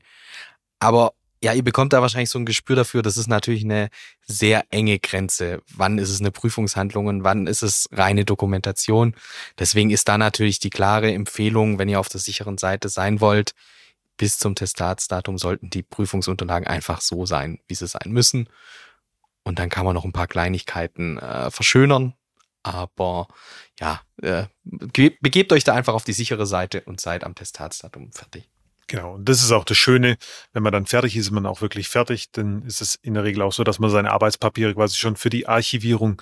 Aber 0.78 1.14
ja, 1.42 1.54
ihr 1.54 1.64
bekommt 1.64 1.92
da 1.92 2.02
wahrscheinlich 2.02 2.30
so 2.30 2.38
ein 2.38 2.44
Gespür 2.44 2.76
dafür, 2.76 3.02
das 3.02 3.16
ist 3.16 3.26
natürlich 3.26 3.64
eine 3.64 3.88
sehr 4.26 4.64
enge 4.70 4.98
Grenze. 4.98 5.62
Wann 5.74 5.98
ist 5.98 6.10
es 6.10 6.20
eine 6.20 6.30
Prüfungshandlung 6.30 7.06
und 7.06 7.24
wann 7.24 7.46
ist 7.46 7.62
es 7.62 7.88
reine 7.92 8.24
Dokumentation? 8.26 9.14
Deswegen 9.58 9.90
ist 9.90 10.08
da 10.08 10.18
natürlich 10.18 10.58
die 10.58 10.70
klare 10.70 11.12
Empfehlung, 11.12 11.78
wenn 11.78 11.88
ihr 11.88 11.98
auf 11.98 12.10
der 12.10 12.20
sicheren 12.20 12.58
Seite 12.58 12.90
sein 12.90 13.20
wollt, 13.20 13.54
bis 14.18 14.38
zum 14.38 14.54
Testatsdatum 14.54 15.38
sollten 15.38 15.70
die 15.70 15.82
Prüfungsunterlagen 15.82 16.68
einfach 16.68 17.00
so 17.00 17.24
sein, 17.24 17.58
wie 17.68 17.74
sie 17.74 17.86
sein 17.86 18.10
müssen. 18.12 18.50
Und 19.42 19.58
dann 19.58 19.70
kann 19.70 19.86
man 19.86 19.94
noch 19.94 20.04
ein 20.04 20.12
paar 20.12 20.26
Kleinigkeiten 20.26 21.16
äh, 21.18 21.50
verschönern. 21.50 22.12
Aber 22.62 23.28
ja, 23.80 24.02
äh, 24.20 24.44
begebt 24.64 25.54
euch 25.54 25.64
da 25.64 25.74
einfach 25.74 25.94
auf 25.94 26.04
die 26.04 26.12
sichere 26.12 26.44
Seite 26.44 26.82
und 26.82 27.00
seid 27.00 27.24
am 27.24 27.34
Testatsdatum 27.34 28.12
fertig. 28.12 28.50
Genau, 28.90 29.14
und 29.14 29.28
das 29.28 29.40
ist 29.40 29.52
auch 29.52 29.64
das 29.64 29.76
Schöne, 29.76 30.16
wenn 30.52 30.64
man 30.64 30.72
dann 30.72 30.84
fertig 30.84 31.14
ist, 31.14 31.26
ist 31.26 31.30
man 31.30 31.46
auch 31.46 31.60
wirklich 31.60 31.88
fertig, 31.88 32.32
dann 32.32 32.62
ist 32.62 32.80
es 32.80 32.96
in 32.96 33.14
der 33.14 33.22
Regel 33.22 33.42
auch 33.42 33.52
so, 33.52 33.62
dass 33.62 33.78
man 33.78 33.88
seine 33.88 34.10
Arbeitspapiere 34.10 34.74
quasi 34.74 34.96
schon 34.96 35.14
für 35.14 35.30
die 35.30 35.46
Archivierung 35.46 36.20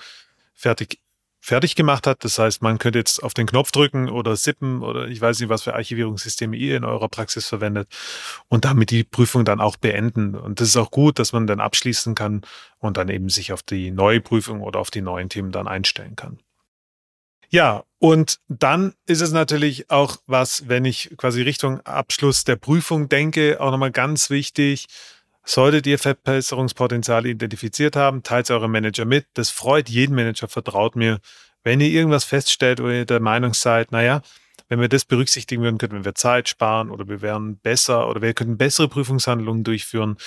fertig 0.53 0.99
fertig 1.39 1.73
gemacht 1.73 2.05
hat. 2.05 2.23
Das 2.23 2.37
heißt, 2.37 2.61
man 2.61 2.77
könnte 2.77 2.99
jetzt 2.99 3.23
auf 3.23 3.33
den 3.33 3.47
Knopf 3.47 3.71
drücken 3.71 4.07
oder 4.07 4.35
sippen 4.35 4.83
oder 4.83 5.07
ich 5.07 5.19
weiß 5.19 5.39
nicht, 5.39 5.49
was 5.49 5.63
für 5.63 5.73
Archivierungssysteme 5.73 6.55
ihr 6.55 6.77
in 6.77 6.83
eurer 6.83 7.09
Praxis 7.09 7.47
verwendet 7.47 7.87
und 8.49 8.65
damit 8.65 8.91
die 8.91 9.03
Prüfung 9.03 9.45
dann 9.45 9.61
auch 9.61 9.77
beenden. 9.77 10.35
Und 10.35 10.59
das 10.59 10.67
ist 10.67 10.77
auch 10.77 10.91
gut, 10.91 11.17
dass 11.17 11.33
man 11.33 11.47
dann 11.47 11.61
abschließen 11.61 12.13
kann 12.13 12.41
und 12.77 12.97
dann 12.97 13.09
eben 13.09 13.29
sich 13.29 13.51
auf 13.51 13.63
die 13.63 13.89
neue 13.89 14.21
Prüfung 14.21 14.61
oder 14.61 14.79
auf 14.79 14.91
die 14.91 15.01
neuen 15.01 15.29
Themen 15.29 15.51
dann 15.51 15.67
einstellen 15.67 16.15
kann. 16.15 16.37
Ja, 17.51 17.83
und 17.97 18.39
dann 18.47 18.93
ist 19.07 19.21
es 19.21 19.31
natürlich 19.31 19.89
auch 19.89 20.17
was, 20.27 20.67
wenn 20.69 20.85
ich 20.85 21.11
quasi 21.17 21.41
Richtung 21.41 21.81
Abschluss 21.81 22.43
der 22.43 22.55
Prüfung 22.55 23.09
denke, 23.09 23.59
auch 23.59 23.71
nochmal 23.71 23.91
ganz 23.91 24.29
wichtig. 24.29 24.85
Solltet 25.43 25.87
ihr 25.87 25.97
Verbesserungspotenziale 25.97 27.29
identifiziert 27.29 27.95
haben, 27.95 28.21
teilt 28.23 28.51
eure 28.51 28.69
Manager 28.69 29.05
mit. 29.05 29.25
Das 29.33 29.49
freut 29.49 29.89
jeden 29.89 30.15
Manager, 30.15 30.47
vertraut 30.47 30.95
mir. 30.95 31.19
Wenn 31.63 31.81
ihr 31.81 31.89
irgendwas 31.89 32.23
feststellt 32.23 32.79
oder 32.79 32.93
ihr 32.93 33.05
der 33.05 33.19
Meinung 33.19 33.53
seid, 33.53 33.91
naja, 33.91 34.21
Wenn 34.69 34.79
wir 34.79 34.87
das 34.87 35.03
berücksichtigen 35.03 35.63
würden, 35.63 35.79
könnten 35.79 36.05
wir 36.05 36.13
Zeit 36.15 36.47
sparen 36.47 36.91
oder 36.91 37.07
wir 37.09 37.21
wären 37.21 37.57
besser 37.57 38.07
oder 38.07 38.21
wir 38.21 38.33
könnten 38.35 38.57
bessere 38.57 38.87
Prüfungshandlungen 38.87 39.63
durchführen. 39.63 40.17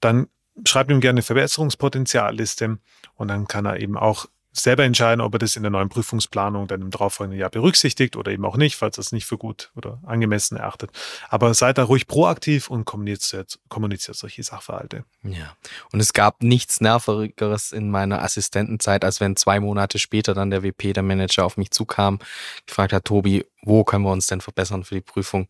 Dann 0.00 0.28
schreibt 0.66 0.90
ihm 0.90 1.00
gerne 1.00 1.18
eine 1.18 1.22
Verbesserungspotenzialliste 1.22 2.78
und 3.16 3.28
dann 3.28 3.46
kann 3.46 3.66
er 3.66 3.78
eben 3.78 3.98
auch 3.98 4.26
selber 4.52 4.84
entscheiden, 4.84 5.20
ob 5.20 5.34
er 5.34 5.38
das 5.38 5.56
in 5.56 5.62
der 5.62 5.70
neuen 5.70 5.88
Prüfungsplanung 5.88 6.66
dann 6.66 6.82
im 6.82 6.90
darauffolgenden 6.90 7.38
Jahr 7.38 7.50
berücksichtigt 7.50 8.16
oder 8.16 8.32
eben 8.32 8.44
auch 8.44 8.56
nicht, 8.56 8.76
falls 8.76 8.98
er 8.98 9.02
es 9.02 9.12
nicht 9.12 9.26
für 9.26 9.38
gut 9.38 9.70
oder 9.76 10.00
angemessen 10.04 10.56
erachtet. 10.56 10.90
Aber 11.28 11.54
seid 11.54 11.78
da 11.78 11.84
ruhig 11.84 12.06
proaktiv 12.06 12.68
und 12.68 12.84
kommuniziert, 12.84 13.58
kommuniziert 13.68 14.16
solche 14.16 14.42
Sachverhalte. 14.42 15.04
Ja. 15.22 15.56
Und 15.92 16.00
es 16.00 16.12
gab 16.12 16.42
nichts 16.42 16.80
Nervigeres 16.80 17.72
in 17.72 17.90
meiner 17.90 18.22
Assistentenzeit, 18.22 19.04
als 19.04 19.20
wenn 19.20 19.36
zwei 19.36 19.60
Monate 19.60 19.98
später 19.98 20.34
dann 20.34 20.50
der 20.50 20.62
WP, 20.62 20.94
der 20.94 21.02
Manager, 21.02 21.44
auf 21.44 21.56
mich 21.56 21.70
zukam, 21.70 22.18
gefragt 22.66 22.92
hat, 22.92 23.04
Tobi, 23.04 23.44
wo 23.62 23.84
können 23.84 24.04
wir 24.04 24.12
uns 24.12 24.26
denn 24.26 24.40
verbessern 24.40 24.84
für 24.84 24.96
die 24.96 25.00
Prüfung? 25.00 25.48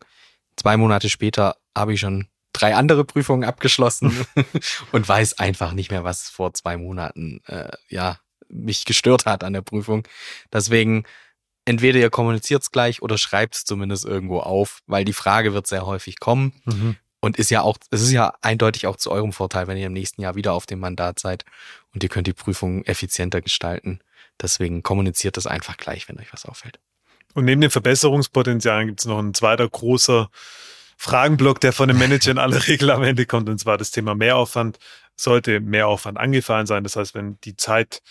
Zwei 0.55 0.77
Monate 0.77 1.09
später 1.09 1.55
habe 1.75 1.93
ich 1.93 2.01
schon 2.01 2.27
drei 2.53 2.75
andere 2.75 3.05
Prüfungen 3.05 3.43
abgeschlossen 3.43 4.25
und 4.91 5.07
weiß 5.07 5.39
einfach 5.39 5.73
nicht 5.73 5.89
mehr, 5.91 6.03
was 6.03 6.29
vor 6.29 6.53
zwei 6.53 6.77
Monaten 6.77 7.41
äh, 7.47 7.71
ja 7.87 8.19
mich 8.51 8.85
gestört 8.85 9.25
hat 9.25 9.43
an 9.43 9.53
der 9.53 9.61
Prüfung. 9.61 10.07
Deswegen 10.51 11.03
entweder 11.65 11.99
ihr 11.99 12.09
kommuniziert 12.09 12.63
es 12.63 12.71
gleich 12.71 13.01
oder 13.01 13.17
schreibt 13.17 13.55
es 13.55 13.65
zumindest 13.65 14.05
irgendwo 14.05 14.39
auf, 14.39 14.79
weil 14.87 15.05
die 15.05 15.13
Frage 15.13 15.53
wird 15.53 15.67
sehr 15.67 15.85
häufig 15.85 16.19
kommen 16.19 16.53
mhm. 16.65 16.95
und 17.19 17.37
ist 17.37 17.51
ja 17.51 17.61
auch, 17.61 17.77
es 17.91 18.01
ist 18.01 18.11
ja 18.11 18.33
eindeutig 18.41 18.87
auch 18.87 18.95
zu 18.95 19.11
eurem 19.11 19.33
Vorteil, 19.33 19.67
wenn 19.67 19.77
ihr 19.77 19.87
im 19.87 19.93
nächsten 19.93 20.21
Jahr 20.21 20.35
wieder 20.35 20.53
auf 20.53 20.65
dem 20.65 20.79
Mandat 20.79 21.19
seid 21.19 21.45
und 21.93 22.03
ihr 22.03 22.09
könnt 22.09 22.27
die 22.27 22.33
Prüfung 22.33 22.83
effizienter 22.85 23.41
gestalten. 23.41 23.99
Deswegen 24.41 24.83
kommuniziert 24.83 25.37
das 25.37 25.47
einfach 25.47 25.77
gleich, 25.77 26.09
wenn 26.09 26.19
euch 26.19 26.33
was 26.33 26.45
auffällt. 26.45 26.79
Und 27.33 27.45
neben 27.45 27.61
den 27.61 27.69
Verbesserungspotenzialen 27.69 28.87
gibt 28.87 28.99
es 29.01 29.05
noch 29.05 29.19
ein 29.19 29.33
zweiter 29.33 29.67
großer 29.67 30.29
Fragenblock, 30.97 31.61
der 31.61 31.73
von 31.73 31.87
den 31.87 31.97
Managern 31.97 32.31
in 32.31 32.37
aller 32.37 32.67
Regel 32.67 32.91
am 32.91 33.03
Ende 33.03 33.25
kommt, 33.25 33.49
und 33.49 33.57
zwar 33.57 33.77
das 33.77 33.91
Thema 33.91 34.15
Mehraufwand. 34.15 34.79
Sollte 35.15 35.59
Mehraufwand 35.59 36.17
angefallen 36.17 36.65
sein, 36.65 36.83
das 36.83 36.95
heißt, 36.95 37.13
wenn 37.13 37.39
die 37.41 37.55
Zeit 37.55 38.01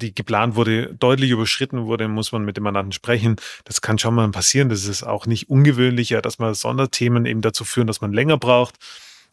die 0.00 0.14
geplant 0.14 0.54
wurde, 0.56 0.94
deutlich 0.94 1.30
überschritten 1.30 1.86
wurde, 1.86 2.08
muss 2.08 2.32
man 2.32 2.44
mit 2.44 2.56
dem 2.56 2.64
Mandanten 2.64 2.92
sprechen. 2.92 3.36
Das 3.64 3.80
kann 3.80 3.98
schon 3.98 4.14
mal 4.14 4.30
passieren. 4.30 4.68
Das 4.68 4.84
ist 4.84 5.02
auch 5.02 5.26
nicht 5.26 5.48
ungewöhnlicher, 5.50 6.22
dass 6.22 6.38
man 6.38 6.54
Sonderthemen 6.54 7.26
eben 7.26 7.42
dazu 7.42 7.64
führen, 7.64 7.86
dass 7.86 8.00
man 8.00 8.12
länger 8.12 8.38
braucht. 8.38 8.76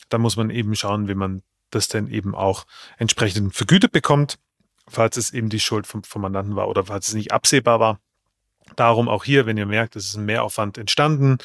Da 0.10 0.17
muss 0.17 0.38
man 0.38 0.50
eben 0.50 0.75
schauen, 0.75 1.08
wie 1.08 1.15
man 1.15 1.41
das 1.72 1.88
denn 1.88 2.08
eben 2.08 2.36
auch 2.36 2.65
entsprechend 2.98 3.56
vergütet 3.56 3.91
bekommt, 3.91 4.39
falls 4.88 5.17
es 5.17 5.34
eben 5.34 5.50
die 5.50 5.60
Schuld 5.60 5.86
vom, 5.88 6.03
vom 6.03 6.22
Mandanten 6.22 6.56
war 6.56 6.67
oder 6.67 6.86
falls 6.86 7.10
es 7.10 7.13
nicht 7.13 7.32
absehbar 7.32 7.79
war. 7.79 8.00
Darum 8.75 9.08
auch 9.10 9.24
hier, 9.24 9.46
wenn 9.46 9.58
ihr 9.58 9.65
merkt, 9.65 9.96
es 9.96 10.10
ist 10.10 10.15
ein 10.15 10.25
Mehraufwand 10.25 10.77
entstanden, 10.77 11.38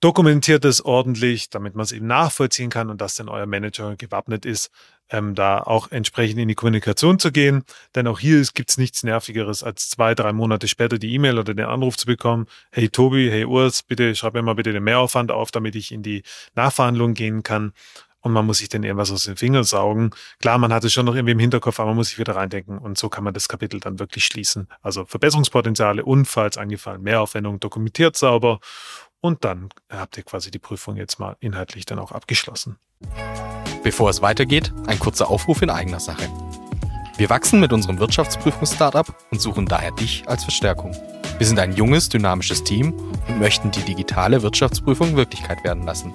dokumentiert 0.00 0.64
es 0.64 0.84
ordentlich, 0.84 1.50
damit 1.50 1.74
man 1.74 1.84
es 1.84 1.92
eben 1.92 2.06
nachvollziehen 2.06 2.70
kann 2.70 2.90
und 2.90 3.00
dass 3.00 3.14
dann 3.14 3.28
euer 3.28 3.46
Manager 3.46 3.96
gewappnet 3.96 4.46
ist, 4.46 4.70
ähm, 5.10 5.34
da 5.34 5.58
auch 5.58 5.90
entsprechend 5.90 6.38
in 6.38 6.48
die 6.48 6.54
Kommunikation 6.54 7.18
zu 7.18 7.32
gehen. 7.32 7.64
Denn 7.94 8.06
auch 8.06 8.18
hier 8.18 8.42
gibt 8.54 8.70
es 8.70 8.78
nichts 8.78 9.02
Nervigeres, 9.02 9.62
als 9.62 9.90
zwei, 9.90 10.14
drei 10.14 10.32
Monate 10.32 10.68
später 10.68 10.98
die 10.98 11.12
E-Mail 11.14 11.38
oder 11.38 11.54
den 11.54 11.66
Anruf 11.66 11.96
zu 11.96 12.06
bekommen. 12.06 12.46
Hey 12.70 12.88
Tobi, 12.88 13.30
hey 13.30 13.44
Urs, 13.44 13.82
bitte 13.82 14.14
schreib 14.14 14.34
mir 14.34 14.42
mal 14.42 14.54
bitte 14.54 14.72
den 14.72 14.84
Mehraufwand 14.84 15.30
auf, 15.30 15.50
damit 15.50 15.74
ich 15.76 15.92
in 15.92 16.02
die 16.02 16.22
Nachverhandlung 16.54 17.14
gehen 17.14 17.42
kann. 17.42 17.72
Und 18.22 18.32
man 18.32 18.44
muss 18.44 18.58
sich 18.58 18.68
dann 18.68 18.82
irgendwas 18.82 19.10
aus 19.10 19.24
den 19.24 19.36
Fingern 19.36 19.64
saugen. 19.64 20.10
Klar, 20.40 20.58
man 20.58 20.74
hat 20.74 20.84
es 20.84 20.92
schon 20.92 21.06
noch 21.06 21.14
irgendwie 21.14 21.32
im 21.32 21.38
Hinterkopf, 21.38 21.80
aber 21.80 21.88
man 21.88 21.96
muss 21.96 22.10
sich 22.10 22.18
wieder 22.18 22.36
reindenken. 22.36 22.76
Und 22.78 22.98
so 22.98 23.08
kann 23.08 23.24
man 23.24 23.32
das 23.32 23.48
Kapitel 23.48 23.80
dann 23.80 23.98
wirklich 23.98 24.26
schließen. 24.26 24.68
Also 24.82 25.06
Verbesserungspotenziale, 25.06 26.04
unfalls 26.04 26.58
angefallen, 26.58 27.02
Mehraufwendung 27.02 27.60
dokumentiert 27.60 28.16
sauber 28.16 28.60
und 29.20 29.44
dann 29.44 29.68
habt 29.90 30.16
ihr 30.16 30.22
quasi 30.22 30.50
die 30.50 30.58
Prüfung 30.58 30.96
jetzt 30.96 31.18
mal 31.18 31.36
inhaltlich 31.40 31.86
dann 31.86 31.98
auch 31.98 32.12
abgeschlossen. 32.12 32.78
Bevor 33.82 34.10
es 34.10 34.22
weitergeht, 34.22 34.72
ein 34.86 34.98
kurzer 34.98 35.30
Aufruf 35.30 35.62
in 35.62 35.70
eigener 35.70 36.00
Sache. 36.00 36.28
Wir 37.16 37.30
wachsen 37.30 37.60
mit 37.60 37.72
unserem 37.72 37.98
Wirtschaftsprüfungs-Startup 37.98 39.06
und 39.30 39.40
suchen 39.40 39.66
daher 39.66 39.92
dich 39.92 40.26
als 40.26 40.42
Verstärkung. 40.42 40.96
Wir 41.38 41.46
sind 41.46 41.58
ein 41.58 41.74
junges, 41.74 42.08
dynamisches 42.08 42.64
Team 42.64 42.92
und 43.28 43.38
möchten 43.38 43.70
die 43.70 43.82
digitale 43.82 44.42
Wirtschaftsprüfung 44.42 45.16
Wirklichkeit 45.16 45.62
werden 45.64 45.84
lassen. 45.84 46.14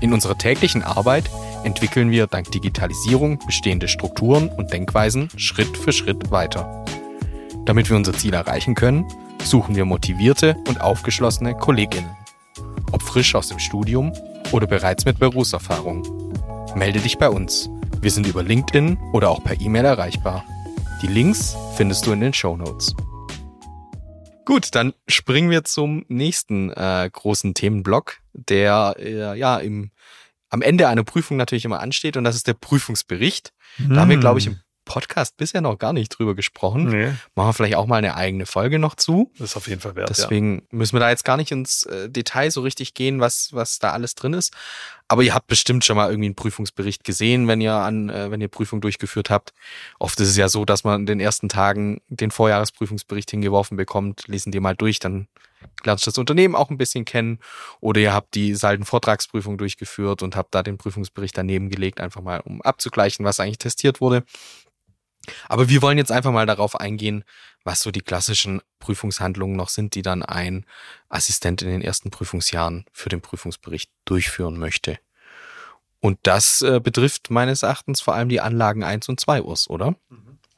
In 0.00 0.14
unserer 0.14 0.36
täglichen 0.38 0.82
Arbeit 0.82 1.30
entwickeln 1.64 2.10
wir 2.10 2.26
dank 2.26 2.50
Digitalisierung 2.50 3.38
bestehende 3.44 3.88
Strukturen 3.88 4.48
und 4.48 4.72
Denkweisen 4.72 5.28
Schritt 5.36 5.76
für 5.76 5.92
Schritt 5.92 6.30
weiter. 6.30 6.84
Damit 7.66 7.90
wir 7.90 7.96
unser 7.96 8.14
Ziel 8.14 8.32
erreichen 8.32 8.74
können, 8.74 9.06
suchen 9.44 9.76
wir 9.76 9.84
motivierte 9.84 10.56
und 10.68 10.80
aufgeschlossene 10.80 11.54
Kolleginnen. 11.54 12.10
Ob 12.92 13.02
frisch 13.02 13.34
aus 13.34 13.48
dem 13.48 13.58
Studium 13.58 14.12
oder 14.52 14.66
bereits 14.66 15.04
mit 15.04 15.18
Berufserfahrung. 15.18 16.02
Melde 16.74 17.00
dich 17.00 17.18
bei 17.18 17.28
uns. 17.28 17.68
Wir 18.00 18.10
sind 18.10 18.26
über 18.26 18.42
LinkedIn 18.42 18.98
oder 19.12 19.30
auch 19.30 19.42
per 19.42 19.60
E-Mail 19.60 19.84
erreichbar. 19.84 20.44
Die 21.02 21.06
Links 21.06 21.56
findest 21.76 22.06
du 22.06 22.12
in 22.12 22.20
den 22.20 22.34
Show 22.34 22.56
Notes. 22.56 22.94
Gut, 24.44 24.74
dann 24.74 24.94
springen 25.06 25.50
wir 25.50 25.64
zum 25.64 26.04
nächsten 26.08 26.70
äh, 26.70 27.08
großen 27.12 27.54
Themenblock, 27.54 28.18
der 28.32 28.96
äh, 28.98 29.38
ja 29.38 29.58
im, 29.58 29.90
am 30.48 30.62
Ende 30.62 30.88
einer 30.88 31.04
Prüfung 31.04 31.36
natürlich 31.36 31.64
immer 31.64 31.80
ansteht 31.80 32.16
und 32.16 32.24
das 32.24 32.36
ist 32.36 32.46
der 32.46 32.54
Prüfungsbericht. 32.54 33.52
Hm. 33.76 33.94
Da 33.94 34.00
haben 34.00 34.10
wir, 34.10 34.16
glaube 34.16 34.40
ich, 34.40 34.46
im 34.46 34.60
Podcast 34.90 35.36
bisher 35.36 35.60
noch 35.60 35.78
gar 35.78 35.92
nicht 35.92 36.08
drüber 36.08 36.34
gesprochen. 36.34 36.88
Nee. 36.88 37.12
Machen 37.36 37.48
wir 37.48 37.52
vielleicht 37.52 37.76
auch 37.76 37.86
mal 37.86 37.98
eine 37.98 38.16
eigene 38.16 38.44
Folge 38.44 38.80
noch 38.80 38.96
zu. 38.96 39.30
Das 39.38 39.50
ist 39.50 39.56
auf 39.56 39.68
jeden 39.68 39.80
Fall 39.80 39.94
wert. 39.94 40.10
Deswegen 40.10 40.56
ja. 40.56 40.62
müssen 40.72 40.96
wir 40.96 41.00
da 41.00 41.10
jetzt 41.10 41.24
gar 41.24 41.36
nicht 41.36 41.52
ins 41.52 41.84
äh, 41.84 42.10
Detail 42.10 42.50
so 42.50 42.60
richtig 42.62 42.94
gehen, 42.94 43.20
was, 43.20 43.50
was 43.52 43.78
da 43.78 43.92
alles 43.92 44.16
drin 44.16 44.32
ist. 44.32 44.52
Aber 45.06 45.22
ihr 45.22 45.32
habt 45.32 45.46
bestimmt 45.46 45.84
schon 45.84 45.96
mal 45.96 46.10
irgendwie 46.10 46.26
einen 46.26 46.34
Prüfungsbericht 46.34 47.04
gesehen, 47.04 47.46
wenn 47.46 47.60
ihr 47.60 47.74
an, 47.74 48.10
äh, 48.10 48.32
wenn 48.32 48.40
ihr 48.40 48.48
Prüfung 48.48 48.80
durchgeführt 48.80 49.30
habt. 49.30 49.52
Oft 50.00 50.18
ist 50.18 50.28
es 50.28 50.36
ja 50.36 50.48
so, 50.48 50.64
dass 50.64 50.82
man 50.82 51.02
in 51.02 51.06
den 51.06 51.20
ersten 51.20 51.48
Tagen 51.48 52.00
den 52.08 52.32
Vorjahresprüfungsbericht 52.32 53.30
hingeworfen 53.30 53.76
bekommt, 53.76 54.26
lesen 54.26 54.50
die 54.50 54.58
mal 54.58 54.74
durch, 54.74 54.98
dann 54.98 55.28
lernt 55.84 56.04
das 56.04 56.18
Unternehmen 56.18 56.56
auch 56.56 56.70
ein 56.70 56.78
bisschen 56.78 57.04
kennen. 57.04 57.38
Oder 57.80 58.00
ihr 58.00 58.12
habt 58.12 58.34
die 58.34 58.56
Salden-Vortragsprüfung 58.56 59.56
durchgeführt 59.56 60.24
und 60.24 60.34
habt 60.34 60.52
da 60.52 60.64
den 60.64 60.78
Prüfungsbericht 60.78 61.38
daneben 61.38 61.68
gelegt, 61.68 62.00
einfach 62.00 62.22
mal 62.22 62.40
um 62.40 62.60
abzugleichen, 62.62 63.24
was 63.24 63.38
eigentlich 63.38 63.58
testiert 63.58 64.00
wurde. 64.00 64.24
Aber 65.48 65.68
wir 65.68 65.82
wollen 65.82 65.98
jetzt 65.98 66.12
einfach 66.12 66.32
mal 66.32 66.46
darauf 66.46 66.78
eingehen, 66.78 67.24
was 67.64 67.80
so 67.80 67.90
die 67.90 68.00
klassischen 68.00 68.60
Prüfungshandlungen 68.78 69.56
noch 69.56 69.68
sind, 69.68 69.94
die 69.94 70.02
dann 70.02 70.22
ein 70.22 70.64
Assistent 71.08 71.62
in 71.62 71.68
den 71.68 71.82
ersten 71.82 72.10
Prüfungsjahren 72.10 72.84
für 72.92 73.08
den 73.08 73.20
Prüfungsbericht 73.20 73.90
durchführen 74.04 74.58
möchte. 74.58 74.98
Und 76.00 76.18
das 76.22 76.62
äh, 76.62 76.80
betrifft 76.80 77.30
meines 77.30 77.62
Erachtens 77.62 78.00
vor 78.00 78.14
allem 78.14 78.30
die 78.30 78.40
Anlagen 78.40 78.82
1 78.82 79.08
und 79.08 79.20
2 79.20 79.42
Urs, 79.42 79.68
oder? 79.68 79.96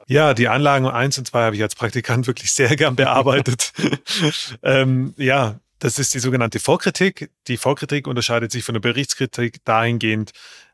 Ja, 0.07 0.33
die 0.33 0.47
Anlagen 0.47 0.87
1 0.87 1.17
und 1.17 1.27
2 1.27 1.43
habe 1.43 1.55
ich 1.55 1.61
als 1.61 1.75
Praktikant 1.75 2.27
wirklich 2.27 2.51
sehr 2.53 2.75
gern 2.75 2.95
bearbeitet. 2.95 3.73
ähm, 4.63 5.13
ja, 5.17 5.59
das 5.79 5.99
ist 5.99 6.13
die 6.13 6.19
sogenannte 6.19 6.59
Vorkritik. 6.59 7.29
Die 7.47 7.57
Vorkritik 7.57 8.07
unterscheidet 8.07 8.51
sich 8.51 8.63
von 8.63 8.73
der 8.73 8.79
Berichtskritik 8.79 9.63
dahingehend, 9.65 10.31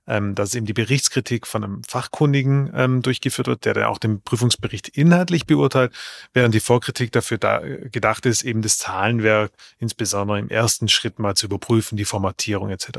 ähm, 0.09 0.35
dass 0.35 0.55
eben 0.55 0.65
die 0.65 0.73
Berichtskritik 0.73 1.47
von 1.47 1.63
einem 1.63 1.83
Fachkundigen 1.83 2.71
ähm, 2.75 3.01
durchgeführt 3.01 3.47
wird, 3.47 3.65
der 3.65 3.75
dann 3.75 3.83
auch 3.85 3.99
den 3.99 4.21
Prüfungsbericht 4.21 4.89
inhaltlich 4.89 5.45
beurteilt, 5.45 5.93
während 6.33 6.53
die 6.53 6.59
Vorkritik 6.59 7.11
dafür 7.11 7.37
da 7.37 7.59
gedacht 7.59 8.25
ist, 8.25 8.43
eben 8.43 8.61
das 8.61 8.79
Zahlenwerk 8.79 9.51
insbesondere 9.77 10.39
im 10.39 10.49
ersten 10.49 10.89
Schritt 10.89 11.19
mal 11.19 11.35
zu 11.35 11.45
überprüfen, 11.45 11.95
die 11.95 12.05
Formatierung 12.05 12.71
etc. 12.71 12.89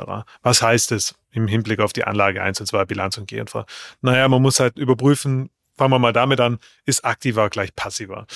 Was 0.42 0.62
heißt 0.62 0.92
es 0.92 1.16
im 1.32 1.48
Hinblick 1.48 1.80
auf 1.80 1.92
die 1.92 2.04
Anlage 2.04 2.42
1 2.42 2.60
und 2.60 2.66
2 2.66 2.84
Bilanz 2.84 3.18
und 3.18 3.28
GNV? 3.28 3.64
Naja, 4.00 4.28
man 4.28 4.40
muss 4.40 4.60
halt 4.60 4.78
überprüfen, 4.78 5.50
fangen 5.76 5.92
wir 5.92 5.98
mal 5.98 6.12
damit 6.12 6.40
an, 6.40 6.58
ist 6.86 7.04
aktiver 7.04 7.50
gleich 7.50 7.74
passiver. 7.74 8.26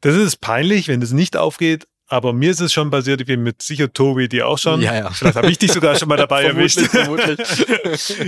Das 0.00 0.14
ist 0.14 0.40
peinlich, 0.40 0.88
wenn 0.88 1.00
das 1.00 1.12
nicht 1.12 1.36
aufgeht, 1.36 1.86
aber 2.10 2.32
mir 2.32 2.50
ist 2.50 2.60
es 2.60 2.72
schon 2.72 2.90
passiert, 2.90 3.20
ich 3.20 3.26
bin 3.26 3.44
mit 3.44 3.62
sicher 3.62 3.92
Tobi, 3.92 4.28
die 4.28 4.42
auch 4.42 4.58
schon. 4.58 4.82
Ja, 4.82 4.94
ja. 4.94 5.10
Vielleicht 5.10 5.36
habe 5.36 5.50
ich 5.50 5.58
dich 5.58 5.72
sogar 5.72 5.94
schon 5.94 6.08
mal 6.08 6.16
dabei 6.16 6.42
erwischt. 6.44 6.80
Vermutlich. 6.80 7.38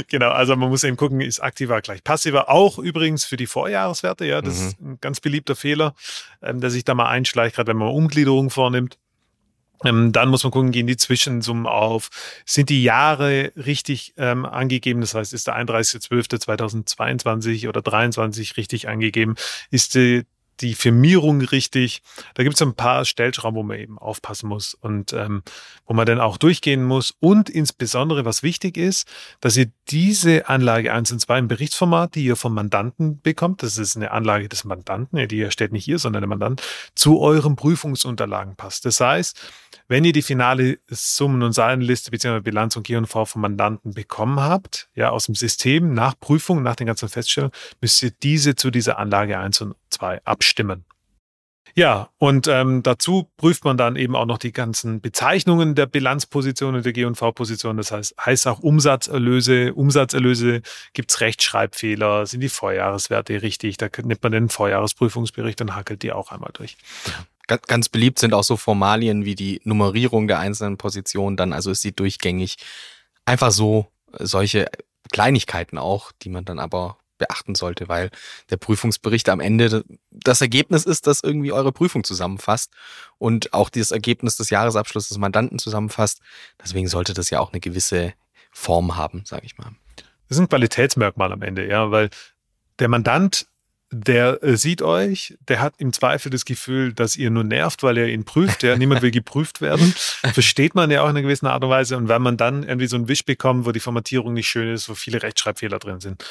genau, 0.09 0.31
also 0.31 0.55
man 0.55 0.68
muss 0.68 0.85
eben 0.85 0.97
gucken, 0.97 1.21
ist 1.21 1.40
aktiver 1.40 1.81
gleich 1.83 2.05
passiver. 2.05 2.49
Auch 2.49 2.79
übrigens 2.79 3.25
für 3.25 3.37
die 3.37 3.47
Vorjahreswerte, 3.47 4.25
ja, 4.25 4.40
das 4.40 4.61
mhm. 4.61 4.66
ist 4.66 4.81
ein 4.81 4.99
ganz 5.01 5.21
beliebter 5.21 5.57
Fehler, 5.57 5.95
ähm, 6.42 6.61
der 6.61 6.71
sich 6.71 6.85
da 6.85 6.95
mal 6.95 7.09
einschleicht, 7.09 7.57
gerade 7.57 7.71
wenn 7.71 7.77
man 7.77 7.88
Umgliederung 7.88 8.51
vornimmt. 8.51 8.99
Ähm, 9.85 10.12
dann 10.12 10.29
muss 10.29 10.45
man 10.45 10.53
gucken, 10.53 10.71
gehen 10.71 10.87
die 10.87 10.97
Zwischensummen 10.97 11.66
auf? 11.66 12.11
Sind 12.47 12.68
die 12.68 12.85
Jahre 12.85 13.51
richtig 13.57 14.14
ähm, 14.16 14.47
angegeben? 14.47 15.01
Das 15.01 15.16
heißt, 15.16 15.33
ist 15.33 15.49
der 15.49 15.57
31.12.2022 15.57 17.68
oder 17.68 17.83
2023 17.83 18.57
richtig 18.57 18.88
angegeben? 18.88 19.35
Ist 19.71 19.97
die 19.97 20.23
die 20.62 20.75
Firmierung 20.75 21.40
richtig? 21.42 22.03
Da 22.35 22.42
gibt 22.42 22.55
es 22.55 22.62
ein 22.62 22.75
paar 22.75 23.05
Stellschrauben, 23.05 23.57
wo 23.57 23.62
man 23.62 23.79
eben 23.79 23.98
aufpassen 23.98 24.48
muss 24.48 24.75
und 24.75 25.12
ähm, 25.12 25.42
wo 25.87 25.94
man 25.94 26.07
dann 26.07 26.20
auch 26.20 26.38
durchgehen 26.38 26.85
muss. 26.85 27.14
Und 27.20 27.51
insbesondere, 27.51 28.25
was 28.25 28.42
wichtig 28.42 28.77
ist, 28.77 29.07
dass 29.40 29.57
ihr 29.57 29.70
diese 29.88 30.48
Anlage 30.48 30.92
1 30.92 31.12
und 31.12 31.20
2 31.20 31.40
im 31.40 31.48
Berichtsformat, 31.48 32.14
die 32.14 32.25
ihr 32.25 32.37
vom 32.37 32.55
Mandanten 32.55 33.20
bekommt, 33.20 33.62
das 33.62 33.79
ist 33.79 33.96
eine 33.96 34.12
Anlage 34.12 34.48
des 34.48 34.64
Mandanten, 34.64 35.29
die 35.29 35.40
erstellt 35.40 35.72
nicht 35.72 35.88
ihr, 35.88 35.98
sondern 35.98 36.22
der 36.22 36.29
Mandant, 36.29 36.62
zu 36.94 37.20
euren 37.20 37.57
Prüfungsunterlagen 37.57 38.57
passt. 38.57 38.85
Das 38.85 39.01
heißt, 39.01 39.38
wenn 39.88 40.05
ihr 40.05 40.12
die 40.12 40.22
finale 40.22 40.79
Summen- 40.88 41.42
und 41.42 41.53
Zahlenliste 41.53 42.11
bzw. 42.11 42.40
Bilanz 42.40 42.77
und 42.77 42.85
G&V 42.85 43.25
vom 43.25 43.42
Mandanten 43.42 43.92
bekommen 43.92 44.40
habt, 44.40 44.88
ja, 44.94 45.11
aus 45.11 45.27
dem 45.27 45.35
System, 45.35 45.92
nach 45.94 46.18
Prüfung, 46.18 46.62
nach 46.62 46.77
den 46.77 46.87
ganzen 46.87 47.09
Feststellungen, 47.09 47.53
müsst 47.81 48.03
ihr 48.03 48.12
diese 48.22 48.55
zu 48.55 48.70
dieser 48.70 48.98
Anlage 48.98 49.38
1 49.38 49.61
und 49.61 49.75
2 49.92 50.24
abstimmen. 50.24 50.85
Ja, 51.74 52.11
und 52.18 52.48
ähm, 52.48 52.83
dazu 52.83 53.31
prüft 53.38 53.64
man 53.64 53.78
dann 53.78 53.96
eben 53.96 54.14
auch 54.14 54.26
noch 54.26 54.37
die 54.37 54.52
ganzen 54.52 55.00
Bezeichnungen 55.00 55.74
der 55.74 55.87
Bilanzpositionen 55.87 56.83
der 56.83 56.92
G&V-Position. 56.92 57.78
Das 57.78 57.92
heißt, 57.92 58.14
heißt 58.20 58.46
auch 58.46 58.59
Umsatzerlöse. 58.59 59.72
Umsatzerlöse 59.72 60.61
gibt's 60.92 61.20
Rechtschreibfehler, 61.20 62.26
sind 62.26 62.40
die 62.40 62.50
Vorjahreswerte 62.50 63.40
richtig? 63.40 63.78
Da 63.78 63.88
nimmt 64.02 64.22
man 64.22 64.33
den 64.33 64.48
Vorjahresprüfungsbericht 64.50 65.62
und 65.62 65.74
hackelt 65.74 66.02
die 66.02 66.12
auch 66.12 66.31
einmal 66.31 66.50
durch. 66.52 66.76
Ganz 67.46 67.88
beliebt 67.88 68.18
sind 68.18 68.35
auch 68.35 68.44
so 68.44 68.57
Formalien 68.57 69.24
wie 69.24 69.35
die 69.35 69.61
Nummerierung 69.64 70.28
der 70.28 70.38
einzelnen 70.38 70.76
Positionen. 70.76 71.37
Dann 71.37 71.55
also 71.55 71.70
ist 71.70 71.83
sie 71.83 71.92
durchgängig. 71.92 72.57
Einfach 73.24 73.50
so 73.50 73.87
solche 74.18 74.66
Kleinigkeiten 75.11 75.78
auch, 75.78 76.12
die 76.22 76.28
man 76.28 76.44
dann 76.44 76.59
aber 76.59 76.98
beachten 77.22 77.54
sollte, 77.54 77.88
weil 77.88 78.11
der 78.50 78.56
Prüfungsbericht 78.56 79.28
am 79.28 79.38
Ende 79.38 79.85
das 80.11 80.40
Ergebnis 80.40 80.85
ist, 80.85 81.06
das 81.06 81.20
irgendwie 81.22 81.52
eure 81.52 81.70
Prüfung 81.70 82.02
zusammenfasst 82.02 82.72
und 83.18 83.52
auch 83.52 83.70
dieses 83.70 83.92
Ergebnis 83.92 84.37
des 84.37 84.50
Jahresabschlusses 84.50 85.11
des 85.11 85.18
Mandanten 85.18 85.61
zusammenfasst. 85.61 86.20
Deswegen 86.61 86.88
sollte 86.88 87.14
das 87.14 87.30
ja 87.30 87.38
auch 87.38 87.52
eine 87.52 87.61
gewisse 87.61 88.14
Form 88.50 88.96
haben, 88.96 89.22
sage 89.24 89.46
ich 89.46 89.56
mal. 89.56 89.70
Das 90.28 90.38
ist 90.38 90.40
ein 90.40 90.48
Qualitätsmerkmal 90.48 91.32
am 91.32 91.42
Ende, 91.42 91.68
ja, 91.68 91.90
weil 91.92 92.11
der 92.80 92.88
Mandant 92.88 93.46
der 93.92 94.42
äh, 94.42 94.56
sieht 94.56 94.80
euch, 94.80 95.37
der 95.48 95.61
hat 95.61 95.74
im 95.76 95.92
Zweifel 95.92 96.30
das 96.30 96.46
Gefühl, 96.46 96.94
dass 96.94 97.14
ihr 97.14 97.30
nur 97.30 97.44
nervt, 97.44 97.82
weil 97.82 97.98
er 97.98 98.08
ihn 98.08 98.24
prüft. 98.24 98.62
Ja, 98.62 98.76
niemand 98.76 99.02
will 99.02 99.11
geprüft 99.11 99.61
werden. 99.61 99.92
Versteht 100.32 100.74
man 100.74 100.90
ja 100.90 101.02
auch 101.02 101.11
in 101.11 101.11
einer 101.11 101.22
gewissen 101.22 101.46
Art 101.46 101.62
und 101.62 101.70
Weise. 101.70 101.98
Und 101.98 102.08
wenn 102.08 102.22
man 102.22 102.38
dann 102.38 102.62
irgendwie 102.62 102.87
so 102.87 102.96
einen 102.96 103.08
Wisch 103.08 103.24
bekommt, 103.24 103.66
wo 103.66 103.72
die 103.72 103.80
Formatierung 103.80 104.32
nicht 104.32 104.48
schön 104.48 104.72
ist, 104.72 104.88
wo 104.88 104.94
viele 104.94 105.22
Rechtschreibfehler 105.22 105.78
drin 105.78 106.00
sind, 106.00 106.24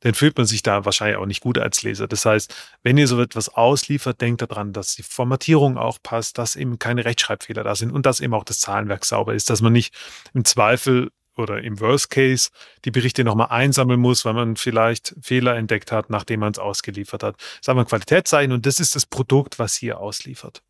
dann 0.00 0.14
fühlt 0.14 0.36
man 0.36 0.46
sich 0.46 0.62
da 0.62 0.84
wahrscheinlich 0.84 1.16
auch 1.16 1.26
nicht 1.26 1.40
gut 1.40 1.58
als 1.58 1.82
Leser. 1.82 2.06
Das 2.06 2.24
heißt, 2.24 2.54
wenn 2.82 2.98
ihr 2.98 3.08
so 3.08 3.20
etwas 3.20 3.48
ausliefert, 3.48 4.20
denkt 4.20 4.42
daran, 4.42 4.72
dass 4.72 4.94
die 4.94 5.02
Formatierung 5.02 5.78
auch 5.78 5.98
passt, 6.02 6.38
dass 6.38 6.56
eben 6.56 6.78
keine 6.78 7.04
Rechtschreibfehler 7.04 7.64
da 7.64 7.74
sind 7.74 7.90
und 7.92 8.06
dass 8.06 8.20
eben 8.20 8.34
auch 8.34 8.44
das 8.44 8.60
Zahlenwerk 8.60 9.04
sauber 9.04 9.34
ist, 9.34 9.50
dass 9.50 9.62
man 9.62 9.72
nicht 9.72 9.94
im 10.34 10.44
Zweifel 10.44 11.10
oder 11.36 11.62
im 11.62 11.80
Worst 11.80 12.10
Case 12.10 12.50
die 12.84 12.90
Berichte 12.90 13.24
nochmal 13.24 13.48
einsammeln 13.50 14.00
muss, 14.00 14.24
weil 14.24 14.32
man 14.32 14.56
vielleicht 14.56 15.14
Fehler 15.20 15.56
entdeckt 15.56 15.92
hat, 15.92 16.10
nachdem 16.10 16.40
man 16.40 16.52
es 16.52 16.58
ausgeliefert 16.58 17.22
hat. 17.22 17.36
Das 17.36 17.60
ist 17.60 17.68
ein 17.68 17.86
Qualitätszeichen 17.86 18.52
und 18.52 18.66
das 18.66 18.80
ist 18.80 18.96
das 18.96 19.06
Produkt, 19.06 19.58
was 19.58 19.74
hier 19.74 20.00
ausliefert. 20.00 20.62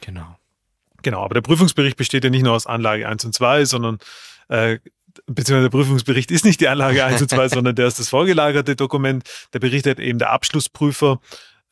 Genau. 0.00 0.36
Genau, 1.02 1.22
aber 1.22 1.34
der 1.34 1.42
Prüfungsbericht 1.42 1.96
besteht 1.96 2.24
ja 2.24 2.30
nicht 2.30 2.44
nur 2.44 2.54
aus 2.54 2.66
Anlage 2.66 3.06
1 3.06 3.24
und 3.26 3.34
2, 3.34 3.66
sondern 3.66 3.98
äh, 4.48 4.78
beziehungsweise 5.26 5.70
der 5.70 5.76
Prüfungsbericht 5.76 6.30
ist 6.30 6.44
nicht 6.44 6.60
die 6.60 6.68
Anlage 6.68 7.04
1 7.04 7.22
und 7.22 7.30
2, 7.30 7.48
sondern 7.50 7.74
der 7.74 7.86
ist 7.86 7.98
das 7.98 8.08
vorgelagerte 8.08 8.76
Dokument. 8.76 9.24
Der 9.52 9.58
berichtet 9.58 9.98
eben 10.00 10.18
der 10.18 10.30
Abschlussprüfer 10.30 11.20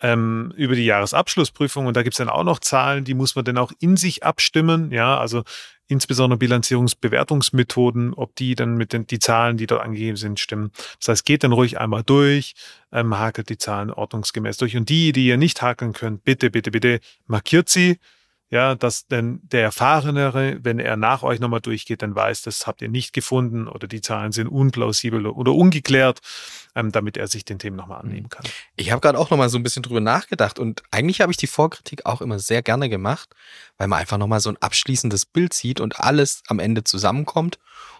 ähm, 0.01 0.53
über 0.57 0.75
die 0.75 0.85
Jahresabschlussprüfung 0.85 1.87
und 1.87 1.97
da 1.97 2.03
gibt 2.03 2.15
es 2.15 2.19
dann 2.19 2.29
auch 2.29 2.45
noch 2.45 2.59
Zahlen, 2.59 3.05
die 3.05 3.15
muss 3.15 3.37
man 3.37 3.45
dann 3.45 3.59
auch 3.59 3.73
in 3.79 3.97
sich 3.97 4.25
abstimmen. 4.25 4.91
Ja, 4.91 5.17
also 5.17 5.45
insbesondere 5.87 6.39
Bilanzierungsbewertungsmethoden, 6.39 8.15
ob 8.15 8.35
die 8.37 8.55
dann 8.55 8.77
mit 8.77 8.93
den 8.93 9.07
die 9.07 9.19
Zahlen, 9.19 9.57
die 9.57 9.67
dort 9.67 9.83
angegeben 9.83 10.17
sind, 10.17 10.41
stimmen. 10.41 10.73
Das 10.99 11.09
heißt, 11.09 11.25
geht 11.25 11.45
dann 11.45 11.53
ruhig 11.53 11.79
einmal 11.79 12.03
durch, 12.03 12.55
ähm, 12.93 13.17
hakelt 13.17 13.49
die 13.49 13.59
Zahlen 13.59 13.91
ordnungsgemäß 13.91 14.57
durch. 14.57 14.77
Und 14.77 14.89
die, 14.89 15.13
die 15.13 15.27
ihr 15.27 15.37
nicht 15.37 15.63
hakeln 15.63 15.93
könnt, 15.93 16.25
bitte, 16.25 16.51
bitte, 16.51 16.71
bitte 16.71 17.01
markiert 17.27 17.69
sie 17.69 17.99
ja, 18.53 18.75
dass 18.75 19.07
denn 19.07 19.41
der 19.45 19.63
Erfahrenere, 19.63 20.59
wenn 20.63 20.79
er 20.79 20.99
nach 20.99 21.23
euch 21.23 21.41
nochmal 21.41 21.63
durchgeht, 21.63 22.03
dann 22.03 22.15
weiß, 22.15 22.43
das 22.43 22.67
habt 22.67 22.83
ihr 22.83 22.91
nicht 22.91 23.15
gefunden 23.15 23.67
oder 23.67 23.89
die 23.89 24.03
Zahlen 24.03 24.31
sind 24.31 24.47
unplausibel 24.47 25.27
oder 25.27 25.55
ungeklärt, 25.55 26.21
ähm, 26.75 26.93
damit 26.93 27.17
er 27.17 27.29
sich 27.29 27.47
den 27.47 27.59
Themen 27.59 27.77
nochmal 27.77 28.03
annehmen 28.03 28.29
kann. 28.29 28.45
Ich 28.77 28.91
habe 28.93 29.01
gerade 29.01 29.19
auch 29.19 29.31
nochmal 29.31 29.49
so 29.49 29.57
ein 29.57 29.63
bisschen 29.63 29.83
drüber 29.83 30.01
nachgedacht 30.01 30.59
und 30.59 30.83
eigentlich 30.91 31.23
habe 31.23 31.33
ich 31.33 31.39
die 31.39 31.47
Vorkritik 31.47 32.05
auch 32.05 32.21
immer 32.21 32.39
sehr 32.39 32.61
gerne 32.61 32.91
gemacht, 32.91 33.31
weil 33.79 33.89
man 33.89 34.01
einfach 34.01 34.19
nochmal 34.19 34.41
so 34.41 34.51
ein 34.51 34.59
abschließendes 34.59 35.25
Bild 35.25 35.55
sieht 35.55 35.81
und 35.81 35.99
alles 35.99 36.43
am 36.47 36.59
Ende 36.59 36.85
zusammenkommt 36.85 37.59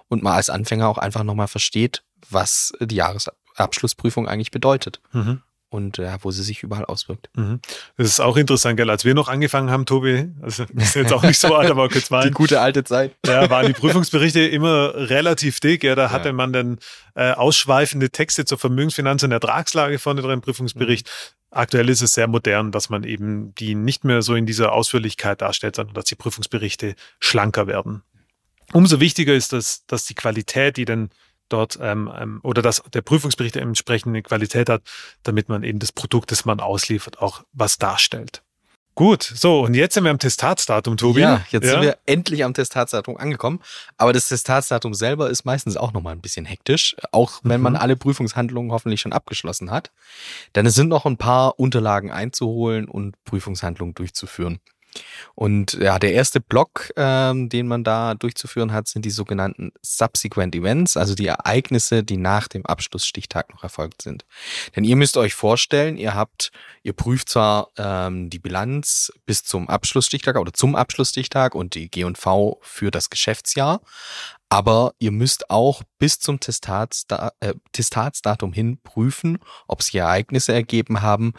und 0.09 0.23
man 0.23 0.35
als 0.35 0.51
Anfänger 0.51 0.87
auch 0.87 0.99
einfach 0.99 1.25
nochmal 1.25 1.49
versteht, 1.49 2.05
was 2.29 2.75
die 2.79 2.97
Jahresabschlussprüfung 2.97 4.29
eigentlich 4.29 4.51
bedeutet. 4.51 5.01
Mhm 5.13 5.41
und 5.73 5.97
ja, 5.97 6.19
wo 6.21 6.31
sie 6.31 6.43
sich 6.43 6.63
überall 6.63 6.85
auswirkt. 6.85 7.31
Mhm. 7.35 7.61
Das 7.97 8.07
ist 8.07 8.21
auch 8.21 8.37
interessant, 8.37 8.77
gell? 8.77 8.91
Als 8.91 9.05
wir 9.05 9.15
noch 9.15 9.29
angefangen 9.29 9.71
haben, 9.71 9.87
Tobi, 9.87 10.29
also 10.43 10.65
sind 10.75 10.95
jetzt 10.95 11.13
auch 11.13 11.23
nicht 11.23 11.39
so 11.39 11.55
alt, 11.55 11.71
aber 11.71 11.89
kurz 11.89 12.11
mal. 12.11 12.25
Die 12.29 12.31
gute 12.31 12.61
alte 12.61 12.85
Zeit. 12.85 13.15
Ja, 13.27 13.49
waren 13.49 13.67
die 13.67 13.73
Prüfungsberichte 13.73 14.41
immer 14.41 14.93
relativ 14.95 15.61
dick. 15.61 15.83
Ja, 15.83 15.95
da 15.95 16.11
hatte 16.11 16.29
ja. 16.29 16.33
man 16.35 16.53
dann 16.53 16.79
äh, 17.15 17.33
ausschweifende 17.33 18.11
Texte 18.11 18.45
zur 18.45 18.59
Vermögensfinanz- 18.59 19.25
und 19.25 19.33
Ertragslage 19.33 19.99
vorne 19.99 20.21
drin 20.21 20.41
Prüfungsbericht. 20.41 21.07
Mhm. 21.07 21.57
Aktuell 21.59 21.89
ist 21.89 22.03
es 22.03 22.15
sehr 22.15 22.29
modern, 22.29 22.71
dass 22.71 22.91
man 22.91 23.05
eben 23.05 23.55
die 23.55 23.75
nicht 23.75 24.05
mehr 24.05 24.23
so 24.23 24.35
in 24.35 24.47
dieser 24.47 24.73
Ausführlichkeit 24.73 25.41
darstellt, 25.41 25.77
sondern 25.77 25.95
dass 25.95 26.05
die 26.05 26.15
Prüfungsberichte 26.15 26.95
schlanker 27.19 27.67
werden. 27.67 28.03
Umso 28.73 29.01
wichtiger 29.01 29.35
ist 29.35 29.53
es, 29.53 29.87
dass 29.87 30.05
die 30.05 30.15
Qualität, 30.15 30.77
die 30.77 30.85
dann 30.85 31.11
dort 31.53 31.79
ähm, 31.81 32.11
ähm, 32.17 32.41
oder 32.43 32.63
dass 32.63 32.83
der 32.93 33.03
Prüfungsbericht 33.03 33.57
entsprechende 33.57 34.23
Qualität 34.23 34.69
hat, 34.69 34.83
damit 35.23 35.49
man 35.49 35.63
eben 35.63 35.79
das 35.79 35.93
Produkt, 35.93 36.31
das 36.33 36.45
man 36.45 36.61
ausliefert, 36.61 37.21
auch 37.21 37.45
was 37.53 37.79
darstellt. 37.79 38.43
Gut, 38.95 39.23
so 39.23 39.63
und 39.63 39.73
jetzt 39.73 39.95
sind 39.95 40.05
wir 40.05 40.11
am 40.11 40.19
Testatsdatum, 40.19 40.99
Tobi. 40.99 41.23
Ja, 41.23 41.43
jetzt 41.49 41.65
ja. 41.65 41.71
sind 41.73 41.81
wir 41.81 41.97
endlich 42.05 42.45
am 42.45 42.53
Testatsdatum 42.53 43.17
angekommen. 43.17 43.61
Aber 43.97 44.13
das 44.13 44.29
Testatsdatum 44.29 44.93
selber 44.93 45.31
ist 45.31 45.47
meistens 45.47 45.79
auch 45.79 45.95
nochmal 45.95 46.13
ein 46.13 46.21
bisschen 46.21 46.45
hektisch, 46.45 46.95
auch 47.11 47.41
wenn 47.43 47.61
mhm. 47.61 47.65
man 47.65 47.77
alle 47.77 47.97
Prüfungshandlungen 47.97 48.71
hoffentlich 48.71 49.01
schon 49.01 49.15
abgeschlossen 49.15 49.71
hat. 49.71 49.93
Denn 50.55 50.67
es 50.67 50.75
sind 50.75 50.89
noch 50.89 51.07
ein 51.07 51.17
paar 51.17 51.59
Unterlagen 51.59 52.11
einzuholen 52.11 52.87
und 52.87 53.17
Prüfungshandlungen 53.25 53.95
durchzuführen. 53.95 54.61
Und 55.35 55.75
ja, 55.75 55.99
der 55.99 56.13
erste 56.13 56.41
Block, 56.41 56.93
ähm, 56.97 57.49
den 57.49 57.67
man 57.67 57.85
da 57.85 58.15
durchzuführen 58.15 58.73
hat, 58.73 58.89
sind 58.89 59.05
die 59.05 59.11
sogenannten 59.11 59.73
Subsequent 59.83 60.55
Events, 60.55 60.97
also 60.97 61.15
die 61.15 61.27
Ereignisse, 61.27 62.03
die 62.05 62.17
nach 62.17 62.49
dem 62.49 62.67
Abschlussstichtag 62.67 63.53
noch 63.53 63.63
erfolgt 63.63 64.03
sind. 64.03 64.25
Denn 64.77 64.85
ihr 64.85 64.97
müsst 64.97 65.17
euch 65.17 65.35
vorstellen, 65.35 65.97
ihr 65.97 66.15
habt, 66.15 66.51
ihr 66.83 66.93
prüft 66.93 67.29
zwar 67.29 67.69
ähm, 67.77 68.31
die 68.31 68.39
Bilanz 68.39 69.13
bis 69.27 69.45
zum 69.45 69.69
Abschlussstichtag 69.69 70.37
oder 70.37 70.53
zum 70.53 70.75
Abschlussstichtag 70.75 71.55
und 71.55 71.75
die 71.75 71.91
G&V 71.91 72.59
für 72.63 72.91
das 72.91 73.11
Geschäftsjahr, 73.11 73.81
aber 74.53 74.93
ihr 74.99 75.13
müsst 75.13 75.49
auch 75.49 75.83
bis 75.99 76.19
zum 76.19 76.39
Testatsda 76.39 77.33
äh, 77.41 77.55
Testatsdatum 77.73 78.53
hin 78.53 78.79
prüfen, 78.83 79.39
ob 79.67 79.83
sich 79.83 79.95
Ereignisse 79.95 80.53
ergeben 80.53 81.01
haben, 81.01 81.33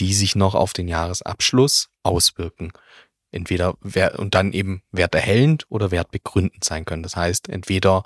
die 0.00 0.14
sich 0.14 0.34
noch 0.34 0.54
auf 0.54 0.72
den 0.72 0.88
Jahresabschluss 0.88 1.90
auswirken. 2.02 2.72
Entweder 3.30 3.74
wer, 3.80 4.18
und 4.18 4.34
dann 4.34 4.52
eben 4.52 4.82
werterhellend 4.90 5.66
oder 5.68 5.90
wertbegründend 5.90 6.64
sein 6.64 6.84
können. 6.84 7.02
Das 7.02 7.14
heißt, 7.14 7.48
entweder 7.48 8.02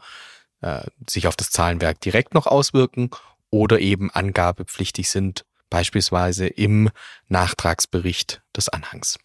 äh, 0.61 0.83
sich 1.09 1.27
auf 1.27 1.37
das 1.37 1.51
Zahlenwerk 1.51 2.01
direkt 2.01 2.35
noch 2.35 2.47
auswirken 2.47 3.11
oder 3.51 3.81
eben 3.81 4.11
angabepflichtig 4.11 5.09
sind, 5.09 5.47
beispielsweise 5.71 6.47
im 6.47 6.91
Nachtragsbericht 7.29 8.43
des 8.55 8.69
Anhangs. 8.69 9.19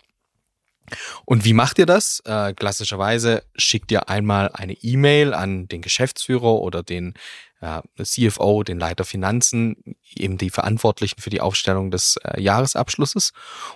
Und 1.26 1.46
wie 1.46 1.54
macht 1.54 1.80
ihr 1.80 1.86
das? 1.86 2.22
Äh, 2.26 2.54
klassischerweise 2.54 3.44
schickt 3.56 3.92
ihr 3.92 4.10
einmal 4.10 4.50
eine 4.54 4.74
E-Mail 4.74 5.34
an 5.34 5.68
den 5.68 5.82
Geschäftsführer 5.82 6.56
oder 6.56 6.84
den 6.84 7.14
äh, 7.62 7.82
CFO, 8.02 8.64
den 8.64 8.80
Leiter 8.80 9.04
Finanzen, 9.04 9.96
eben 10.16 10.38
die 10.38 10.50
Verantwortlichen 10.50 11.22
für 11.22 11.30
die 11.30 11.42
Aufstellung 11.42 11.92
des 11.92 12.18
äh, 12.24 12.42
Jahresabschlusses 12.42 13.34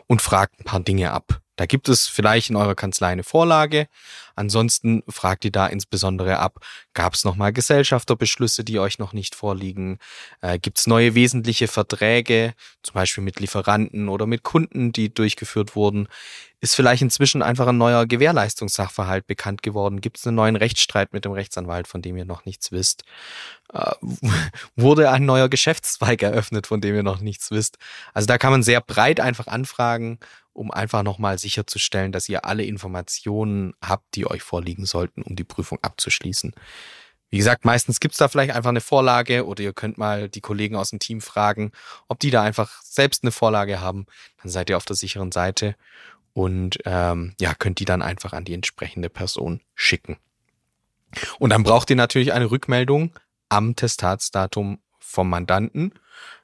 und 0.08 0.21
fragt 0.21 0.60
ein 0.60 0.65
paar 0.65 0.80
Dinge 0.80 1.12
ab. 1.12 1.39
Da 1.56 1.65
gibt 1.67 1.88
es 1.88 2.08
vielleicht 2.08 2.49
in 2.49 2.56
eurer 2.56 2.76
Kanzlei 2.76 3.10
eine 3.10 3.23
Vorlage, 3.23 3.88
Ansonsten 4.36 5.04
fragt 5.08 5.46
ihr 5.46 5.52
da 5.52 5.67
insbesondere 5.67 6.39
ab, 6.39 6.60
gab 6.93 7.13
es 7.13 7.24
nochmal 7.24 7.54
Gesellschafterbeschlüsse, 7.54 8.63
die 8.63 8.80
euch 8.80 9.00
noch 9.00 9.13
nicht 9.13 9.36
vorliegen? 9.36 10.00
Äh, 10.41 10.60
Gibt 10.60 10.80
es 10.80 10.88
neue 10.88 11.15
wesentliche 11.15 11.67
Verträge, 11.67 12.54
zum 12.82 12.96
Beispiel 12.96 13.24
mit 13.24 13.39
Lieferanten 13.39 14.10
oder 14.10 14.26
mit 14.26 14.43
Kunden, 14.43 14.91
die 14.91 15.13
durchgeführt 15.13 15.76
wurden? 15.76 16.08
Ist 16.63 16.76
vielleicht 16.76 17.02
inzwischen 17.02 17.41
einfach 17.41 17.67
ein 17.67 17.78
neuer 17.78 18.06
Gewährleistungssachverhalt 18.06 19.28
bekannt 19.28 19.63
geworden? 19.63 20.00
Gibt 20.00 20.17
es 20.17 20.26
einen 20.26 20.38
neuen 20.38 20.56
Rechtsstreit 20.56 21.12
mit 21.12 21.26
dem 21.26 21.34
Rechtsanwalt, 21.34 21.89
von 21.89 22.02
dem 22.02 22.15
ihr 22.15 22.24
noch 22.24 22.46
nichts 22.46 22.72
wisst? 22.72 23.04
Äh, 23.74 23.91
wurde 24.78 25.12
ein 25.12 25.26
neuer 25.26 25.50
Geschäftszweig 25.50 26.22
eröffnet, 26.22 26.65
von 26.65 26.80
dem 26.80 26.96
ihr 26.96 27.04
noch 27.04 27.19
nichts 27.19 27.52
wisst? 27.52 27.78
Also 28.13 28.28
da 28.28 28.38
kann 28.38 28.52
man 28.52 28.63
sehr 28.63 28.80
breit 28.80 29.19
einfach 29.19 29.48
anfragen, 29.48 30.19
um 30.54 30.72
einfach 30.72 31.04
nochmal 31.04 31.38
sicherzustellen, 31.38 32.12
dass 32.12 32.30
ihr 32.30 32.46
alle 32.46 32.63
Informationen 32.63 33.74
habt, 33.82 34.15
die 34.15 34.23
euch 34.28 34.44
vorliegen 34.44 34.86
sollten, 34.86 35.22
um 35.22 35.36
die 35.36 35.44
Prüfung 35.44 35.80
abzuschließen. 35.82 36.54
Wie 37.30 37.38
gesagt, 37.38 37.66
meistens 37.66 38.00
gibt's 38.00 38.20
da 38.20 38.28
vielleicht 38.28 38.54
einfach 38.54 38.70
eine 38.70 38.80
Vorlage 38.80 39.48
oder 39.48 39.64
ihr 39.64 39.74
könnt 39.74 39.98
mal 39.98 40.30
die 40.30 40.42
Kollegen 40.42 40.76
aus 40.76 40.92
dem 40.92 41.00
Team 41.00 41.20
fragen, 41.20 41.72
ob 42.08 42.20
die 42.20 42.30
da 42.30 42.44
einfach 42.44 42.82
selbst 42.84 43.24
eine 43.24 43.32
Vorlage 43.32 43.82
haben. 43.82 44.06
Dann 44.42 44.52
seid 44.52 44.70
ihr 44.70 44.78
auf 44.78 44.86
der 44.86 44.96
sicheren 44.96 45.32
Seite 45.32 45.76
und 46.34 46.78
ähm, 46.86 47.34
ja, 47.40 47.56
könnt 47.56 47.80
die 47.80 47.86
dann 47.86 48.04
einfach 48.04 48.34
an 48.34 48.46
die 48.46 48.54
entsprechende 48.54 49.10
Person 49.10 49.62
schicken. 49.74 50.18
Und 51.40 51.50
dann 51.50 51.64
braucht 51.64 51.90
ihr 51.90 51.96
natürlich 51.96 52.34
eine 52.34 52.52
Rückmeldung 52.52 53.18
am 53.50 53.76
Testatsdatum 53.76 54.80
vom 55.00 55.30
Mandanten, 55.30 55.94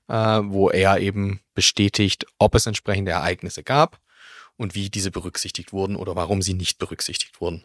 äh, 0.08 0.14
wo 0.14 0.72
er 0.72 1.00
eben 1.00 1.40
bestätigt, 1.54 2.26
ob 2.40 2.56
es 2.56 2.66
entsprechende 2.66 3.12
Ereignisse 3.12 3.64
gab 3.64 4.00
und 4.60 4.76
wie 4.76 4.90
diese 4.90 5.10
berücksichtigt 5.12 5.74
wurden 5.74 5.96
oder 5.96 6.16
warum 6.16 6.42
sie 6.42 6.54
nicht 6.54 6.78
berücksichtigt 6.78 7.42
wurden. 7.42 7.64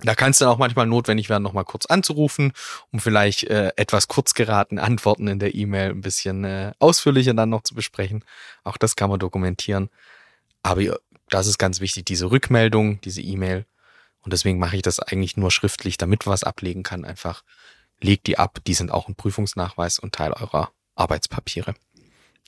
Da 0.00 0.14
kann 0.14 0.32
es 0.32 0.38
dann 0.38 0.48
auch 0.48 0.58
manchmal 0.58 0.86
notwendig 0.86 1.30
werden, 1.30 1.42
nochmal 1.42 1.64
kurz 1.64 1.86
anzurufen, 1.86 2.52
um 2.92 3.00
vielleicht 3.00 3.44
äh, 3.44 3.72
etwas 3.76 4.08
kurz 4.08 4.34
geraten 4.34 4.78
Antworten 4.78 5.26
in 5.26 5.38
der 5.38 5.54
E-Mail 5.54 5.90
ein 5.90 6.02
bisschen 6.02 6.44
äh, 6.44 6.72
ausführlicher 6.78 7.32
dann 7.32 7.48
noch 7.48 7.62
zu 7.62 7.74
besprechen. 7.74 8.22
Auch 8.62 8.76
das 8.76 8.96
kann 8.96 9.08
man 9.08 9.18
dokumentieren. 9.18 9.88
Aber 10.62 10.82
das 11.30 11.46
ist 11.46 11.56
ganz 11.56 11.80
wichtig, 11.80 12.04
diese 12.04 12.30
Rückmeldung, 12.30 13.00
diese 13.00 13.22
E-Mail. 13.22 13.64
Und 14.20 14.32
deswegen 14.32 14.58
mache 14.58 14.76
ich 14.76 14.82
das 14.82 15.00
eigentlich 15.00 15.38
nur 15.38 15.50
schriftlich, 15.50 15.96
damit 15.96 16.26
man 16.26 16.32
was 16.32 16.44
ablegen 16.44 16.82
kann. 16.82 17.04
Einfach 17.04 17.42
legt 18.00 18.26
die 18.26 18.38
ab. 18.38 18.58
Die 18.66 18.74
sind 18.74 18.90
auch 18.90 19.08
ein 19.08 19.14
Prüfungsnachweis 19.14 19.98
und 19.98 20.14
Teil 20.14 20.32
eurer 20.32 20.72
Arbeitspapiere. 20.94 21.74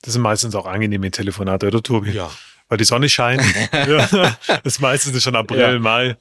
Das 0.01 0.13
sind 0.13 0.21
meistens 0.21 0.53
auch 0.53 0.65
angenehme 0.65 1.09
Telefonate, 1.09 1.67
oder 1.67 1.81
Tobi? 1.81 2.11
Ja. 2.11 2.29
Weil 2.69 2.77
die 2.77 2.85
Sonne 2.85 3.09
scheint. 3.09 3.41
ja, 3.73 4.07
das 4.47 4.59
ist 4.63 4.79
meistens 4.79 5.21
schon 5.21 5.35
April, 5.35 5.59
Ja. 5.59 5.79
Mai. 5.79 6.17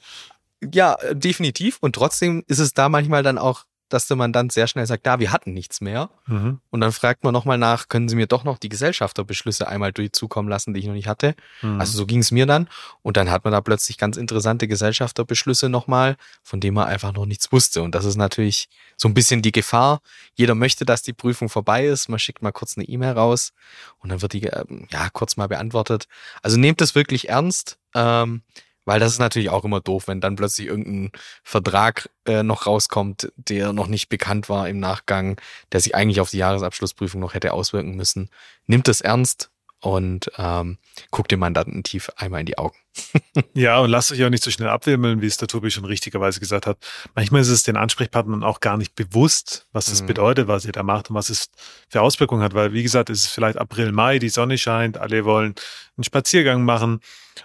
Ja, 0.72 0.96
definitiv. 1.12 1.78
Und 1.80 1.94
trotzdem 1.94 2.42
ist 2.48 2.58
es 2.58 2.74
da 2.74 2.88
manchmal 2.88 3.22
dann 3.22 3.38
auch, 3.38 3.64
dass 3.88 4.06
der 4.06 4.16
Mandant 4.16 4.52
sehr 4.52 4.66
schnell 4.66 4.86
sagt, 4.86 5.06
da, 5.06 5.18
wir 5.18 5.32
hatten 5.32 5.52
nichts 5.52 5.80
mehr. 5.80 6.10
Mhm. 6.26 6.60
Und 6.70 6.80
dann 6.80 6.92
fragt 6.92 7.24
man 7.24 7.32
nochmal 7.32 7.58
nach, 7.58 7.88
können 7.88 8.08
Sie 8.08 8.16
mir 8.16 8.26
doch 8.26 8.44
noch 8.44 8.58
die 8.58 8.68
Gesellschafterbeschlüsse 8.68 9.68
einmal 9.68 9.92
durchzukommen 9.92 10.48
lassen, 10.50 10.74
die 10.74 10.80
ich 10.80 10.86
noch 10.86 10.94
nicht 10.94 11.08
hatte? 11.08 11.34
Mhm. 11.62 11.80
Also 11.80 11.96
so 11.96 12.06
ging 12.06 12.20
es 12.20 12.30
mir 12.30 12.46
dann. 12.46 12.68
Und 13.02 13.16
dann 13.16 13.30
hat 13.30 13.44
man 13.44 13.52
da 13.52 13.60
plötzlich 13.60 13.98
ganz 13.98 14.16
interessante 14.16 14.68
Gesellschafterbeschlüsse 14.68 15.68
nochmal, 15.68 16.16
von 16.42 16.60
denen 16.60 16.74
man 16.74 16.86
einfach 16.86 17.12
noch 17.12 17.26
nichts 17.26 17.50
wusste. 17.52 17.82
Und 17.82 17.94
das 17.94 18.04
ist 18.04 18.16
natürlich 18.16 18.68
so 18.96 19.08
ein 19.08 19.14
bisschen 19.14 19.42
die 19.42 19.52
Gefahr. 19.52 20.00
Jeder 20.34 20.54
möchte, 20.54 20.84
dass 20.84 21.02
die 21.02 21.12
Prüfung 21.12 21.48
vorbei 21.48 21.86
ist. 21.86 22.08
Man 22.08 22.18
schickt 22.18 22.42
mal 22.42 22.52
kurz 22.52 22.76
eine 22.76 22.86
E-Mail 22.86 23.12
raus 23.12 23.52
und 23.98 24.10
dann 24.10 24.22
wird 24.22 24.32
die 24.32 24.44
ähm, 24.44 24.86
ja 24.90 25.08
kurz 25.10 25.36
mal 25.36 25.48
beantwortet. 25.48 26.08
Also 26.42 26.58
nehmt 26.58 26.80
es 26.80 26.94
wirklich 26.94 27.28
ernst. 27.28 27.78
Ähm, 27.94 28.42
weil 28.88 29.00
das 29.00 29.12
ist 29.12 29.18
natürlich 29.18 29.50
auch 29.50 29.66
immer 29.66 29.82
doof, 29.82 30.08
wenn 30.08 30.22
dann 30.22 30.34
plötzlich 30.34 30.66
irgendein 30.66 31.12
Vertrag 31.42 32.08
äh, 32.24 32.42
noch 32.42 32.66
rauskommt, 32.66 33.30
der 33.36 33.74
noch 33.74 33.86
nicht 33.86 34.08
bekannt 34.08 34.48
war 34.48 34.66
im 34.66 34.80
Nachgang, 34.80 35.38
der 35.72 35.80
sich 35.80 35.94
eigentlich 35.94 36.22
auf 36.22 36.30
die 36.30 36.38
Jahresabschlussprüfung 36.38 37.20
noch 37.20 37.34
hätte 37.34 37.52
auswirken 37.52 37.96
müssen. 37.96 38.30
Nimmt 38.66 38.88
es 38.88 39.02
ernst 39.02 39.50
und 39.80 40.30
ähm, 40.38 40.78
guckt 41.10 41.30
dem 41.30 41.40
Mandanten 41.40 41.82
tief 41.84 42.10
einmal 42.16 42.40
in 42.40 42.46
die 42.46 42.58
Augen. 42.58 42.76
Ja, 43.54 43.78
und 43.78 43.90
lasst 43.90 44.10
euch 44.12 44.24
auch 44.24 44.30
nicht 44.30 44.42
so 44.42 44.50
schnell 44.50 44.68
abwimmeln, 44.68 45.20
wie 45.20 45.26
es 45.26 45.36
der 45.36 45.46
Tobi 45.48 45.70
schon 45.70 45.84
richtigerweise 45.84 46.40
gesagt 46.40 46.66
hat. 46.66 46.78
Manchmal 47.14 47.40
ist 47.42 47.48
es 47.48 47.62
den 47.62 47.76
Ansprechpartnern 47.76 48.42
auch 48.42 48.60
gar 48.60 48.76
nicht 48.76 48.94
bewusst, 48.96 49.66
was 49.72 49.86
das 49.86 50.02
Mhm. 50.02 50.06
bedeutet, 50.06 50.48
was 50.48 50.64
ihr 50.64 50.72
da 50.72 50.82
macht 50.82 51.10
und 51.10 51.16
was 51.16 51.28
es 51.30 51.50
für 51.88 52.00
Auswirkungen 52.02 52.42
hat. 52.42 52.54
Weil, 52.54 52.72
wie 52.72 52.82
gesagt, 52.82 53.10
es 53.10 53.22
ist 53.22 53.28
vielleicht 53.28 53.58
April, 53.58 53.92
Mai, 53.92 54.18
die 54.18 54.28
Sonne 54.28 54.58
scheint, 54.58 54.98
alle 54.98 55.24
wollen 55.24 55.54
einen 55.96 56.04
Spaziergang 56.04 56.64
machen. 56.64 57.00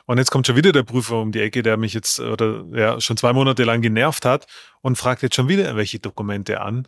Und 0.05 0.17
jetzt 0.17 0.31
kommt 0.31 0.47
schon 0.47 0.55
wieder 0.55 0.71
der 0.71 0.83
Prüfer 0.83 1.21
um 1.21 1.31
die 1.31 1.41
Ecke, 1.41 1.61
der 1.61 1.77
mich 1.77 1.93
jetzt 1.93 2.19
oder 2.19 2.65
ja 2.73 2.99
schon 2.99 3.17
zwei 3.17 3.33
Monate 3.33 3.63
lang 3.63 3.81
genervt 3.81 4.25
hat 4.25 4.47
und 4.81 4.97
fragt 4.97 5.21
jetzt 5.21 5.35
schon 5.35 5.47
wieder 5.49 5.63
irgendwelche 5.63 5.99
Dokumente 5.99 6.61
an. 6.61 6.87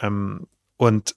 Ähm, 0.00 0.46
und 0.76 1.14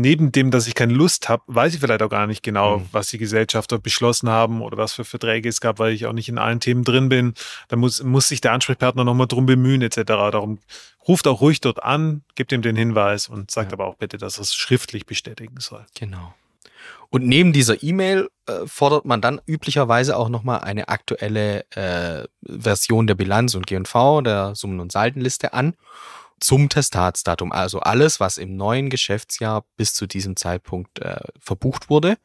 neben 0.00 0.32
dem, 0.32 0.50
dass 0.50 0.66
ich 0.66 0.74
keine 0.74 0.92
Lust 0.94 1.28
habe, 1.28 1.42
weiß 1.46 1.74
ich 1.74 1.80
vielleicht 1.80 2.02
auch 2.02 2.08
gar 2.08 2.26
nicht 2.26 2.42
genau, 2.42 2.78
Mhm. 2.78 2.88
was 2.92 3.08
die 3.08 3.18
Gesellschafter 3.18 3.78
beschlossen 3.78 4.28
haben 4.28 4.62
oder 4.62 4.76
was 4.78 4.92
für 4.92 5.04
Verträge 5.04 5.48
es 5.48 5.60
gab, 5.60 5.78
weil 5.78 5.92
ich 5.92 6.06
auch 6.06 6.12
nicht 6.12 6.28
in 6.28 6.38
allen 6.38 6.60
Themen 6.60 6.84
drin 6.84 7.08
bin. 7.08 7.34
Da 7.68 7.76
muss, 7.76 8.02
muss 8.02 8.28
sich 8.28 8.40
der 8.40 8.52
Ansprechpartner 8.52 9.04
nochmal 9.04 9.26
drum 9.26 9.46
bemühen, 9.46 9.82
etc. 9.82 10.02
Darum 10.06 10.58
ruft 11.06 11.26
auch 11.26 11.40
ruhig 11.40 11.60
dort 11.60 11.82
an, 11.82 12.22
gibt 12.34 12.52
ihm 12.52 12.62
den 12.62 12.76
Hinweis 12.76 13.28
und 13.28 13.50
sagt 13.50 13.72
Ja. 13.72 13.76
aber 13.76 13.86
auch 13.86 13.96
bitte, 13.96 14.16
dass 14.18 14.38
er 14.38 14.42
es 14.42 14.54
schriftlich 14.54 15.06
bestätigen 15.06 15.58
soll. 15.60 15.84
Genau. 15.98 16.34
Und 17.10 17.24
neben 17.26 17.54
dieser 17.54 17.82
E-Mail 17.82 18.28
äh, 18.46 18.66
fordert 18.66 19.06
man 19.06 19.22
dann 19.22 19.40
üblicherweise 19.46 20.14
auch 20.16 20.28
nochmal 20.28 20.60
eine 20.60 20.88
aktuelle 20.88 21.64
äh, 21.70 22.26
Version 22.44 23.06
der 23.06 23.14
Bilanz 23.14 23.54
und 23.54 23.66
G&V, 23.66 24.20
der 24.20 24.54
Summen- 24.54 24.80
und 24.80 24.92
Saldenliste 24.92 25.54
an, 25.54 25.74
zum 26.40 26.68
Testatsdatum. 26.68 27.52
Also 27.52 27.80
alles, 27.80 28.20
was 28.20 28.38
im 28.38 28.56
neuen 28.56 28.90
Geschäftsjahr 28.90 29.64
bis 29.76 29.94
zu 29.94 30.06
diesem 30.06 30.36
Zeitpunkt 30.36 30.98
äh, 31.00 31.20
verbucht 31.40 31.90
wurde 31.90 32.16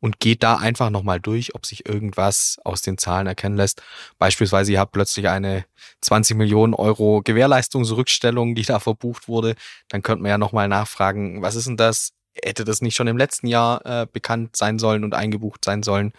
und 0.00 0.20
geht 0.20 0.42
da 0.42 0.56
einfach 0.56 0.90
nochmal 0.90 1.20
durch, 1.20 1.54
ob 1.54 1.66
sich 1.66 1.86
irgendwas 1.86 2.58
aus 2.64 2.82
den 2.82 2.98
Zahlen 2.98 3.26
erkennen 3.26 3.56
lässt. 3.56 3.82
Beispielsweise, 4.18 4.72
ihr 4.72 4.80
habt 4.80 4.92
plötzlich 4.92 5.28
eine 5.28 5.64
20 6.00 6.36
Millionen 6.36 6.74
Euro 6.74 7.22
Gewährleistungsrückstellung, 7.24 8.54
die 8.54 8.62
da 8.62 8.80
verbucht 8.80 9.28
wurde. 9.28 9.54
Dann 9.88 10.02
könnte 10.02 10.22
man 10.22 10.30
ja 10.30 10.38
nochmal 10.38 10.68
nachfragen, 10.68 11.42
was 11.42 11.54
ist 11.54 11.66
denn 11.66 11.76
das? 11.76 12.12
Hätte 12.42 12.64
das 12.64 12.80
nicht 12.80 12.96
schon 12.96 13.06
im 13.06 13.16
letzten 13.16 13.46
Jahr 13.46 13.86
äh, 13.86 14.06
bekannt 14.12 14.56
sein 14.56 14.80
sollen 14.80 15.04
und 15.04 15.14
eingebucht 15.14 15.64
sein 15.64 15.84
sollen? 15.84 16.12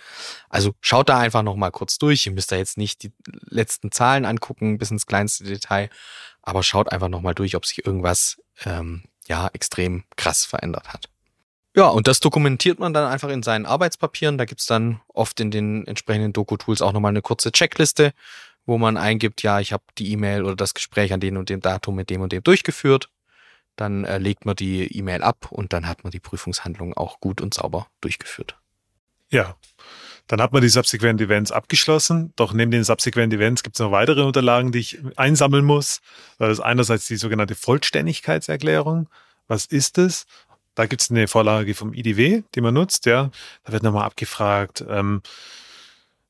Also 0.49 0.73
schaut 0.79 1.09
da 1.09 1.17
einfach 1.19 1.43
nochmal 1.43 1.71
kurz 1.71 1.97
durch. 1.97 2.25
Ihr 2.25 2.31
müsst 2.31 2.53
da 2.53 2.55
jetzt 2.55 2.77
nicht 2.77 3.03
die 3.03 3.11
letzten 3.49 3.91
Zahlen 3.91 4.23
angucken, 4.23 4.77
bis 4.77 4.91
ins 4.91 5.07
kleinste 5.07 5.43
Detail, 5.43 5.89
aber 6.45 6.63
schaut 6.63 6.91
einfach 6.91 7.09
nochmal 7.09 7.35
durch, 7.35 7.55
ob 7.55 7.65
sich 7.65 7.85
irgendwas 7.85 8.41
ähm, 8.65 9.03
ja 9.27 9.49
extrem 9.53 10.03
krass 10.15 10.45
verändert 10.45 10.93
hat. 10.93 11.09
Ja, 11.75 11.87
und 11.87 12.07
das 12.07 12.21
dokumentiert 12.21 12.79
man 12.79 12.93
dann 12.93 13.11
einfach 13.11 13.29
in 13.29 13.43
seinen 13.43 13.65
Arbeitspapieren. 13.65 14.37
Da 14.37 14.45
gibt's 14.45 14.65
dann 14.65 15.01
oft 15.09 15.39
in 15.41 15.51
den 15.51 15.85
entsprechenden 15.85 16.31
Doku-Tools 16.31 16.81
auch 16.81 16.93
nochmal 16.93 17.09
eine 17.09 17.21
kurze 17.21 17.51
Checkliste, 17.51 18.13
wo 18.65 18.77
man 18.77 18.95
eingibt, 18.95 19.43
ja, 19.43 19.59
ich 19.59 19.73
habe 19.73 19.83
die 19.97 20.11
E-Mail 20.13 20.45
oder 20.45 20.55
das 20.55 20.73
Gespräch 20.73 21.11
an 21.11 21.19
dem 21.19 21.35
und 21.35 21.49
dem 21.49 21.59
Datum 21.59 21.95
mit 21.95 22.09
dem 22.09 22.21
und 22.21 22.31
dem 22.31 22.43
durchgeführt. 22.43 23.09
Dann 23.75 24.05
äh, 24.05 24.19
legt 24.19 24.45
man 24.45 24.55
die 24.55 24.97
E-Mail 24.97 25.21
ab 25.21 25.51
und 25.51 25.73
dann 25.73 25.85
hat 25.85 26.05
man 26.05 26.11
die 26.11 26.21
Prüfungshandlung 26.21 26.93
auch 26.93 27.19
gut 27.19 27.41
und 27.41 27.53
sauber 27.53 27.87
durchgeführt. 27.99 28.57
Ja. 29.29 29.55
Dann 30.27 30.41
hat 30.41 30.53
man 30.53 30.63
die 30.63 30.69
Subsequent 30.69 31.21
Events 31.21 31.51
abgeschlossen. 31.51 32.33
Doch 32.35 32.51
neben 32.51 32.71
den 32.71 32.83
Subsequent 32.83 33.31
Events 33.31 33.61
gibt 33.61 33.75
es 33.75 33.79
noch 33.79 33.91
weitere 33.91 34.23
Unterlagen, 34.23 34.71
die 34.71 34.79
ich 34.79 34.99
einsammeln 35.17 35.65
muss. 35.65 36.01
Das 36.39 36.53
ist 36.53 36.59
einerseits 36.61 37.05
die 37.05 37.17
sogenannte 37.17 37.53
Vollständigkeitserklärung. 37.53 39.07
Was 39.47 39.65
ist 39.65 39.99
es? 39.99 40.25
Da 40.73 40.87
gibt 40.87 41.03
es 41.03 41.11
eine 41.11 41.27
Vorlage 41.27 41.75
vom 41.75 41.93
IDW, 41.93 42.41
die 42.55 42.61
man 42.61 42.73
nutzt. 42.73 43.05
Ja, 43.05 43.29
da 43.63 43.71
wird 43.71 43.83
nochmal 43.83 44.05
abgefragt. 44.05 44.83
Ähm, 44.89 45.21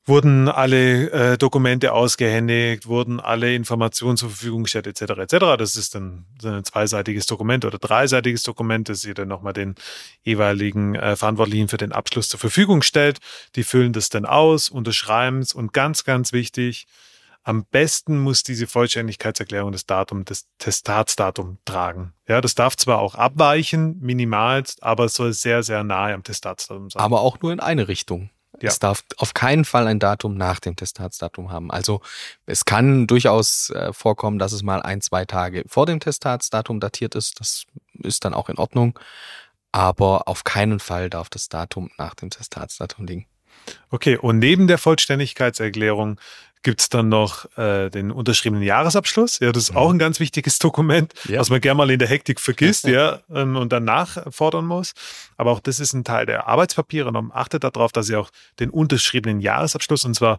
wurden 0.06 0.48
alle 0.48 1.10
äh, 1.10 1.38
Dokumente 1.38 1.92
ausgehändigt, 1.92 2.86
wurden 2.86 3.18
alle 3.18 3.54
Informationen 3.54 4.16
zur 4.16 4.30
Verfügung 4.30 4.62
gestellt, 4.62 4.86
etc. 4.86 5.02
etc. 5.18 5.36
Das 5.58 5.76
ist 5.76 5.96
dann 5.96 6.24
so 6.40 6.48
ein 6.48 6.64
zweiseitiges 6.64 7.26
Dokument 7.26 7.64
oder 7.64 7.78
dreiseitiges 7.78 8.44
Dokument, 8.44 8.88
das 8.88 9.04
ihr 9.04 9.14
dann 9.14 9.28
nochmal 9.28 9.52
den 9.52 9.74
jeweiligen 10.22 10.94
äh, 10.94 11.16
Verantwortlichen 11.16 11.68
für 11.68 11.76
den 11.76 11.92
Abschluss 11.92 12.28
zur 12.28 12.38
Verfügung 12.38 12.82
stellt. 12.82 13.18
Die 13.56 13.64
füllen 13.64 13.92
das 13.92 14.08
dann 14.08 14.24
aus, 14.24 14.68
unterschreiben 14.68 15.40
es 15.40 15.52
und 15.52 15.72
ganz, 15.72 16.04
ganz 16.04 16.32
wichtig, 16.32 16.86
am 17.42 17.64
besten 17.64 18.18
muss 18.18 18.42
diese 18.42 18.66
Vollständigkeitserklärung 18.66 19.70
das 19.70 19.86
Datum, 19.86 20.24
das 20.24 20.48
Testatsdatum 20.58 21.58
tragen. 21.64 22.12
Ja, 22.26 22.40
das 22.40 22.56
darf 22.56 22.76
zwar 22.76 22.98
auch 22.98 23.14
abweichen, 23.14 24.00
minimalst, 24.00 24.82
aber 24.82 25.04
es 25.04 25.14
soll 25.14 25.32
sehr, 25.32 25.62
sehr 25.62 25.84
nahe 25.84 26.12
am 26.12 26.24
Testatsdatum 26.24 26.90
sein. 26.90 27.00
Aber 27.00 27.20
auch 27.20 27.40
nur 27.40 27.52
in 27.52 27.60
eine 27.60 27.86
Richtung. 27.86 28.30
Ja. 28.60 28.68
Es 28.68 28.78
darf 28.78 29.04
auf 29.18 29.34
keinen 29.34 29.64
Fall 29.64 29.86
ein 29.86 29.98
Datum 29.98 30.36
nach 30.36 30.60
dem 30.60 30.76
Testatsdatum 30.76 31.50
haben. 31.50 31.70
Also 31.70 32.00
es 32.46 32.64
kann 32.64 33.06
durchaus 33.06 33.70
äh, 33.70 33.92
vorkommen, 33.92 34.38
dass 34.38 34.52
es 34.52 34.62
mal 34.62 34.82
ein, 34.82 35.00
zwei 35.00 35.24
Tage 35.24 35.64
vor 35.66 35.86
dem 35.86 36.00
Testatsdatum 36.00 36.80
datiert 36.80 37.14
ist. 37.14 37.38
Das 37.40 37.64
ist 38.02 38.24
dann 38.24 38.34
auch 38.34 38.48
in 38.48 38.56
Ordnung. 38.56 38.98
Aber 39.72 40.26
auf 40.26 40.44
keinen 40.44 40.80
Fall 40.80 41.10
darf 41.10 41.28
das 41.28 41.48
Datum 41.48 41.90
nach 41.98 42.14
dem 42.14 42.30
Testatsdatum 42.30 43.06
liegen. 43.06 43.26
Okay, 43.90 44.16
und 44.16 44.38
neben 44.38 44.68
der 44.68 44.78
Vollständigkeitserklärung 44.78 46.20
gibt 46.62 46.80
es 46.80 46.88
dann 46.88 47.08
noch 47.08 47.46
äh, 47.56 47.90
den 47.90 48.10
unterschriebenen 48.10 48.62
Jahresabschluss. 48.62 49.38
Ja, 49.38 49.52
das 49.52 49.64
ist 49.64 49.72
mhm. 49.72 49.76
auch 49.76 49.90
ein 49.90 49.98
ganz 49.98 50.20
wichtiges 50.20 50.58
Dokument, 50.58 51.12
ja. 51.28 51.38
was 51.38 51.50
man 51.50 51.60
gerne 51.60 51.78
mal 51.78 51.90
in 51.90 51.98
der 51.98 52.08
Hektik 52.08 52.40
vergisst, 52.40 52.86
ja, 52.86 53.20
ähm, 53.32 53.56
und 53.56 53.72
dann 53.72 53.84
nachfordern 53.84 54.66
muss. 54.66 54.92
Aber 55.36 55.52
auch 55.52 55.60
das 55.60 55.80
ist 55.80 55.92
ein 55.92 56.04
Teil 56.04 56.26
der 56.26 56.48
Arbeitspapiere. 56.48 57.08
Und 57.08 57.32
achtet 57.32 57.64
darauf, 57.64 57.92
dass 57.92 58.08
ihr 58.08 58.20
auch 58.20 58.30
den 58.58 58.70
unterschriebenen 58.70 59.40
Jahresabschluss, 59.40 60.04
und 60.04 60.14
zwar 60.14 60.38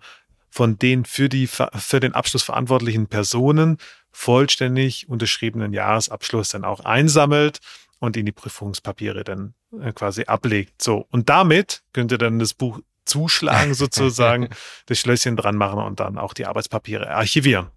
von 0.49 0.77
den 0.77 1.05
für, 1.05 1.29
die, 1.29 1.47
für 1.47 1.99
den 1.99 2.13
Abschluss 2.13 2.43
verantwortlichen 2.43 3.07
Personen 3.07 3.77
vollständig 4.11 5.07
unterschriebenen 5.07 5.73
Jahresabschluss 5.73 6.49
dann 6.49 6.63
auch 6.63 6.79
einsammelt 6.81 7.59
und 7.99 8.17
in 8.17 8.25
die 8.25 8.31
Prüfungspapiere 8.31 9.23
dann 9.23 9.53
äh, 9.79 9.91
quasi 9.91 10.23
ablegt. 10.23 10.81
So. 10.81 11.07
Und 11.11 11.29
damit 11.29 11.83
könnt 11.93 12.11
ihr 12.11 12.17
dann 12.17 12.39
das 12.39 12.53
Buch 12.53 12.79
zuschlagen 13.07 13.73
sozusagen, 13.75 14.49
das 14.85 14.99
Schlösschen 14.99 15.35
dran 15.35 15.55
machen 15.55 15.79
und 15.79 15.99
dann 15.99 16.17
auch 16.17 16.33
die 16.33 16.45
Arbeitspapiere 16.45 17.09
archivieren. 17.09 17.69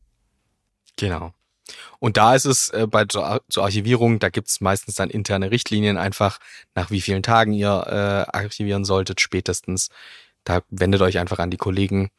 Genau. 0.96 1.32
Und 1.98 2.16
da 2.16 2.34
ist 2.34 2.46
es 2.46 2.68
äh, 2.70 2.86
bei 2.88 3.04
zur, 3.04 3.42
Archivierung, 3.56 4.18
da 4.18 4.28
gibt 4.28 4.48
es 4.48 4.60
meistens 4.60 4.96
dann 4.96 5.10
interne 5.10 5.50
Richtlinien 5.50 5.98
einfach, 5.98 6.38
nach 6.74 6.90
wie 6.90 7.00
vielen 7.00 7.22
Tagen 7.22 7.52
ihr 7.52 7.68
äh, 7.86 8.36
archivieren 8.36 8.84
solltet, 8.84 9.20
spätestens. 9.20 9.88
Da 10.44 10.62
wendet 10.70 11.02
euch 11.02 11.18
einfach 11.18 11.38
an 11.38 11.50
die 11.50 11.58
Kollegen. 11.58 12.10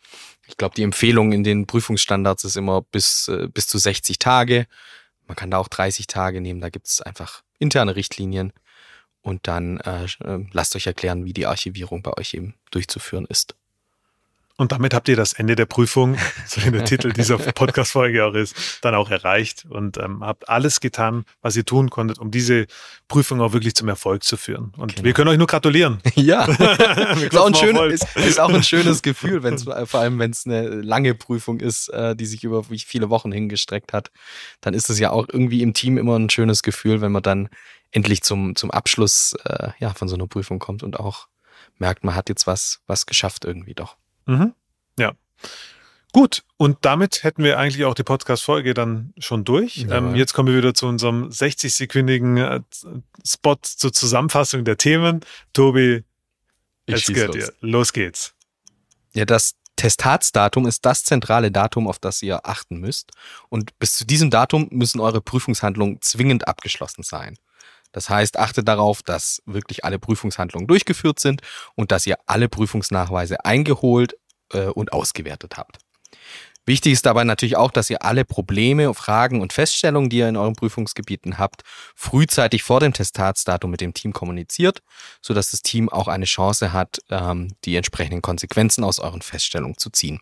Ich 0.48 0.56
glaube, 0.56 0.76
die 0.76 0.84
Empfehlung 0.84 1.32
in 1.32 1.44
den 1.44 1.66
Prüfungsstandards 1.66 2.44
ist 2.44 2.56
immer 2.56 2.82
bis, 2.82 3.28
äh, 3.28 3.48
bis 3.48 3.68
zu 3.68 3.78
60 3.78 4.20
Tage. 4.20 4.68
Man 5.28 5.36
kann 5.36 5.52
da 5.52 5.58
auch 5.58 5.68
30 5.68 6.08
Tage 6.08 6.42
nehmen, 6.42 6.62
da 6.62 6.70
gibt 6.70 6.88
es 6.88 7.02
einfach 7.02 7.42
interne 7.60 7.96
Richtlinien 7.96 8.54
und 9.22 9.48
dann 9.48 9.80
äh, 9.80 10.06
äh, 10.24 10.46
lasst 10.52 10.76
euch 10.76 10.88
erklären, 10.88 11.26
wie 11.26 11.34
die 11.34 11.46
Archivierung 11.46 12.02
bei 12.02 12.14
euch 12.18 12.34
eben 12.34 12.56
durchzuführen 12.72 13.26
ist. 13.30 13.56
Und 14.62 14.72
damit 14.72 14.94
habt 14.94 15.10
ihr 15.10 15.16
das 15.16 15.34
Ende 15.34 15.56
der 15.56 15.66
Prüfung, 15.66 16.18
so 16.46 16.64
wie 16.64 16.70
der 16.70 16.86
Titel 16.86 17.12
dieser 17.12 17.40
Podcast-Folge 17.40 18.24
auch 18.24 18.36
ist, 18.36 18.56
dann 18.82 18.94
auch 18.94 19.10
erreicht 19.10 19.66
und 19.68 19.98
ähm, 19.98 20.24
habt 20.24 20.50
alles 20.50 20.80
getan, 20.80 21.26
was 21.42 21.56
ihr 21.56 21.66
tun 21.66 21.90
konntet, 21.90 22.20
um 22.20 22.30
diese 22.30 22.68
Prüfung 23.08 23.42
auch 23.42 23.54
wirklich 23.54 23.74
zum 23.74 23.90
Erfolg 23.90 24.24
zu 24.24 24.38
führen. 24.38 24.72
Und 24.78 24.98
genau. 24.98 25.06
wir 25.06 25.14
können 25.14 25.30
euch 25.30 25.40
nur 25.40 25.48
gratulieren. 25.48 26.00
Ja, 26.16 26.46
ist, 26.46 27.36
auch 27.36 27.48
ein 27.48 27.56
schön, 27.56 27.76
ist, 27.90 28.06
ist, 28.16 28.40
auch 28.40 28.54
ein 28.54 28.62
schönes 28.62 29.02
Gefühl, 29.02 29.42
wenn's, 29.42 29.64
vor 29.64 30.00
allem 30.00 30.20
wenn 30.20 30.30
es 30.30 30.46
eine 30.46 30.68
lange 30.68 31.16
Prüfung 31.16 31.60
ist, 31.60 31.88
äh, 31.90 32.16
die 32.16 32.28
sich 32.28 32.44
über 32.44 32.64
viele 32.64 33.10
Wochen 33.10 33.32
hingestreckt 33.32 33.94
hat. 33.94 34.12
Dann 34.60 34.76
ist 34.76 34.92
es 34.92 35.00
ja 35.00 35.10
auch 35.10 35.28
irgendwie 35.32 35.64
im 35.64 35.74
Team 35.74 35.98
immer 35.98 36.20
ein 36.20 36.30
schönes 36.30 36.62
Gefühl, 36.62 37.02
wenn 37.02 37.12
man 37.12 37.24
dann 37.24 37.50
endlich 37.92 38.22
zum, 38.24 38.56
zum 38.56 38.72
Abschluss 38.72 39.36
äh, 39.46 39.70
ja, 39.80 39.94
von 39.94 40.08
so 40.08 40.16
einer 40.16 40.28
Prüfung 40.28 40.60
kommt 40.60 40.84
und 40.84 41.00
auch 41.00 41.28
merkt, 41.78 42.04
man 42.04 42.16
hat 42.16 42.30
jetzt 42.30 42.48
was, 42.48 42.82
was 42.88 43.06
geschafft 43.06 43.46
irgendwie 43.46 43.74
doch. 43.74 43.98
Mhm. 44.26 44.54
Ja. 44.98 45.14
Gut, 46.14 46.44
und 46.58 46.80
damit 46.82 47.24
hätten 47.24 47.44
wir 47.44 47.58
eigentlich 47.58 47.86
auch 47.86 47.94
die 47.94 48.04
Podcast-Folge 48.04 48.74
dann 48.74 49.14
schon 49.18 49.46
durch. 49.46 49.78
Ja. 49.78 49.98
Ähm, 49.98 50.16
jetzt 50.16 50.34
kommen 50.34 50.50
wir 50.50 50.58
wieder 50.58 50.74
zu 50.74 50.86
unserem 50.88 51.30
60-sekündigen 51.30 52.38
äh, 52.38 52.62
Spot 53.26 53.58
zur 53.62 53.94
Zusammenfassung 53.94 54.66
der 54.66 54.78
Themen. 54.78 55.22
Tobi, 55.54 56.04
jetzt 56.86 57.08
gehört 57.08 57.36
los. 57.36 57.54
Los 57.62 57.94
geht's. 57.94 58.34
Ja, 59.14 59.26
das 59.26 59.56
Testatsdatum 59.78 60.68
ist 60.68 60.86
das 60.86 61.04
zentrale 61.06 61.50
Datum, 61.50 61.88
auf 61.88 61.98
das 61.98 62.22
ihr 62.22 62.46
achten 62.46 62.80
müsst. 62.80 63.12
Und 63.50 63.78
bis 63.80 63.96
zu 63.96 64.06
diesem 64.06 64.30
Datum 64.30 64.68
müssen 64.70 65.00
eure 65.00 65.22
Prüfungshandlungen 65.22 66.02
zwingend 66.02 66.48
abgeschlossen 66.48 67.04
sein. 67.04 67.38
Das 67.92 68.10
heißt, 68.10 68.38
achtet 68.38 68.68
darauf, 68.68 69.04
dass 69.04 69.42
wirklich 69.46 69.84
alle 69.86 70.00
Prüfungshandlungen 70.00 70.68
durchgeführt 70.68 71.20
sind 71.20 71.42
und 71.76 71.92
dass 71.92 72.08
ihr 72.08 72.18
alle 72.26 72.50
Prüfungsnachweise 72.50 73.44
eingeholt 73.46 74.16
äh, 74.54 74.68
und 74.68 74.94
ausgewertet 74.94 75.58
habt. 75.58 75.80
Wichtig 76.66 76.94
ist 76.94 77.08
dabei 77.08 77.24
natürlich 77.24 77.58
auch, 77.58 77.72
dass 77.72 77.90
ihr 77.90 78.04
alle 78.04 78.24
Probleme, 78.24 78.94
Fragen 78.94 79.42
und 79.42 79.52
Feststellungen, 79.52 80.10
die 80.10 80.18
ihr 80.18 80.30
in 80.30 80.38
euren 80.38 80.56
Prüfungsgebieten 80.56 81.40
habt, 81.40 81.64
frühzeitig 81.96 82.62
vor 82.62 82.80
dem 82.80 82.94
Testatsdatum 82.94 83.72
mit 83.72 83.82
dem 83.82 83.96
Team 83.96 84.14
kommuniziert, 84.14 84.84
sodass 85.22 85.52
das 85.52 85.64
Team 85.64 85.90
auch 85.90 86.08
eine 86.08 86.26
Chance 86.26 86.72
hat, 86.72 87.00
ähm, 87.10 87.56
die 87.66 87.76
entsprechenden 87.76 88.22
Konsequenzen 88.22 88.84
aus 88.84 89.00
euren 89.00 89.24
Feststellungen 89.24 89.78
zu 89.78 89.90
ziehen. 89.90 90.20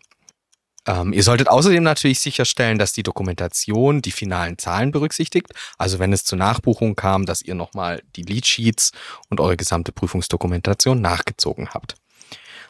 Ähm, 0.86 1.12
ihr 1.12 1.22
solltet 1.22 1.48
außerdem 1.48 1.82
natürlich 1.82 2.20
sicherstellen, 2.20 2.78
dass 2.78 2.92
die 2.92 3.02
Dokumentation 3.02 4.02
die 4.02 4.12
finalen 4.12 4.58
Zahlen 4.58 4.90
berücksichtigt. 4.92 5.48
Also 5.78 5.98
wenn 5.98 6.12
es 6.12 6.24
zur 6.24 6.38
Nachbuchung 6.38 6.96
kam, 6.96 7.26
dass 7.26 7.42
ihr 7.42 7.54
nochmal 7.54 8.02
die 8.16 8.22
Leadsheets 8.22 8.92
und 9.28 9.40
eure 9.40 9.56
gesamte 9.56 9.92
Prüfungsdokumentation 9.92 11.00
nachgezogen 11.00 11.70
habt. 11.70 11.96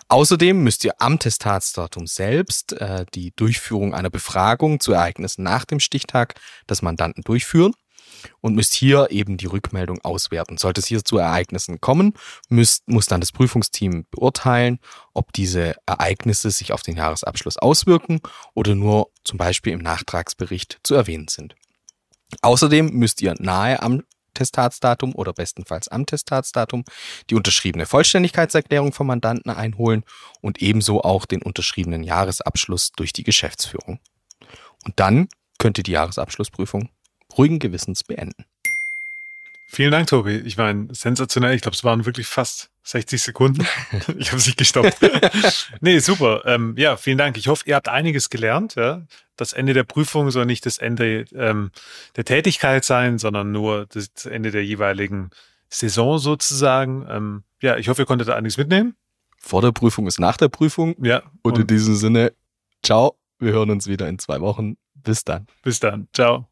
Außerdem 0.08 0.60
müsst 0.64 0.84
ihr 0.84 0.94
am 0.98 1.20
Testatsdatum 1.20 2.08
selbst 2.08 2.72
äh, 2.72 3.06
die 3.14 3.32
Durchführung 3.36 3.94
einer 3.94 4.10
Befragung 4.10 4.80
zu 4.80 4.92
Ereignissen 4.92 5.44
nach 5.44 5.64
dem 5.64 5.78
Stichtag 5.78 6.34
des 6.68 6.82
Mandanten 6.82 7.22
durchführen 7.22 7.74
und 8.40 8.54
müsst 8.54 8.74
hier 8.74 9.08
eben 9.10 9.36
die 9.36 9.46
Rückmeldung 9.46 10.00
auswerten. 10.02 10.58
Sollte 10.58 10.80
es 10.80 10.86
hier 10.86 11.04
zu 11.04 11.18
Ereignissen 11.18 11.80
kommen, 11.80 12.14
müsst, 12.48 12.88
muss 12.88 13.06
dann 13.06 13.20
das 13.20 13.32
Prüfungsteam 13.32 14.06
beurteilen, 14.10 14.78
ob 15.14 15.32
diese 15.32 15.76
Ereignisse 15.86 16.50
sich 16.50 16.72
auf 16.72 16.82
den 16.82 16.96
Jahresabschluss 16.96 17.56
auswirken 17.56 18.20
oder 18.54 18.74
nur 18.74 19.10
zum 19.24 19.38
Beispiel 19.38 19.72
im 19.72 19.80
Nachtragsbericht 19.80 20.80
zu 20.82 20.94
erwähnen 20.94 21.28
sind. 21.28 21.54
Außerdem 22.42 22.90
müsst 22.90 23.22
ihr 23.22 23.34
nahe 23.38 23.82
am 23.82 24.02
Testatsdatum 24.34 25.14
oder 25.14 25.32
bestenfalls 25.32 25.88
am 25.88 26.06
Testatsdatum 26.06 26.84
die 27.28 27.34
unterschriebene 27.34 27.86
Vollständigkeitserklärung 27.86 28.92
vom 28.92 29.08
Mandanten 29.08 29.50
einholen 29.50 30.04
und 30.40 30.62
ebenso 30.62 31.02
auch 31.02 31.26
den 31.26 31.42
unterschriebenen 31.42 32.04
Jahresabschluss 32.04 32.92
durch 32.92 33.12
die 33.12 33.24
Geschäftsführung. 33.24 33.98
Und 34.84 34.98
dann 34.98 35.28
könnt 35.58 35.78
ihr 35.78 35.84
die 35.84 35.92
Jahresabschlussprüfung 35.92 36.88
ruhigen 37.36 37.58
Gewissens 37.58 38.04
beenden. 38.04 38.44
Vielen 39.72 39.92
Dank, 39.92 40.08
Tobi. 40.08 40.36
Ich 40.38 40.56
meine, 40.56 40.88
sensationell. 40.92 41.54
Ich 41.54 41.62
glaube, 41.62 41.76
es 41.76 41.84
waren 41.84 42.04
wirklich 42.04 42.26
fast 42.26 42.70
60 42.82 43.22
Sekunden. 43.22 43.64
Ich 44.18 44.32
habe 44.32 44.42
nicht 44.42 44.56
gestoppt. 44.56 44.98
nee, 45.80 46.00
super. 46.00 46.42
Ähm, 46.44 46.74
ja, 46.76 46.96
vielen 46.96 47.18
Dank. 47.18 47.36
Ich 47.36 47.46
hoffe, 47.46 47.62
ihr 47.66 47.76
habt 47.76 47.88
einiges 47.88 48.30
gelernt. 48.30 48.74
Ja? 48.74 49.02
Das 49.36 49.52
Ende 49.52 49.72
der 49.72 49.84
Prüfung 49.84 50.32
soll 50.32 50.44
nicht 50.44 50.66
das 50.66 50.78
Ende 50.78 51.24
ähm, 51.34 51.70
der 52.16 52.24
Tätigkeit 52.24 52.84
sein, 52.84 53.18
sondern 53.18 53.52
nur 53.52 53.86
das 53.86 54.26
Ende 54.26 54.50
der 54.50 54.64
jeweiligen 54.64 55.30
Saison 55.68 56.18
sozusagen. 56.18 57.06
Ähm, 57.08 57.44
ja, 57.62 57.76
ich 57.76 57.88
hoffe, 57.88 58.02
ihr 58.02 58.06
konntet 58.06 58.26
da 58.26 58.34
einiges 58.34 58.56
mitnehmen. 58.56 58.96
Vor 59.38 59.62
der 59.62 59.70
Prüfung 59.70 60.08
ist 60.08 60.18
nach 60.18 60.36
der 60.36 60.48
Prüfung. 60.48 60.96
Ja. 61.00 61.22
Und, 61.42 61.52
und 61.52 61.60
in 61.60 61.66
diesem 61.68 61.94
Sinne, 61.94 62.32
ciao. 62.82 63.16
Wir 63.38 63.52
hören 63.52 63.70
uns 63.70 63.86
wieder 63.86 64.08
in 64.08 64.18
zwei 64.18 64.40
Wochen. 64.40 64.76
Bis 64.94 65.24
dann. 65.24 65.46
Bis 65.62 65.78
dann. 65.78 66.08
Ciao. 66.12 66.49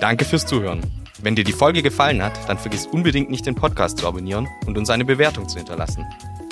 Danke 0.00 0.24
fürs 0.24 0.46
Zuhören. 0.46 0.82
Wenn 1.22 1.34
dir 1.34 1.44
die 1.44 1.52
Folge 1.52 1.82
gefallen 1.82 2.22
hat, 2.22 2.32
dann 2.48 2.58
vergiss 2.58 2.86
unbedingt 2.86 3.30
nicht 3.30 3.46
den 3.46 3.54
Podcast 3.54 3.98
zu 3.98 4.06
abonnieren 4.06 4.46
und 4.66 4.76
uns 4.76 4.90
eine 4.90 5.04
Bewertung 5.04 5.48
zu 5.48 5.56
hinterlassen. 5.56 6.04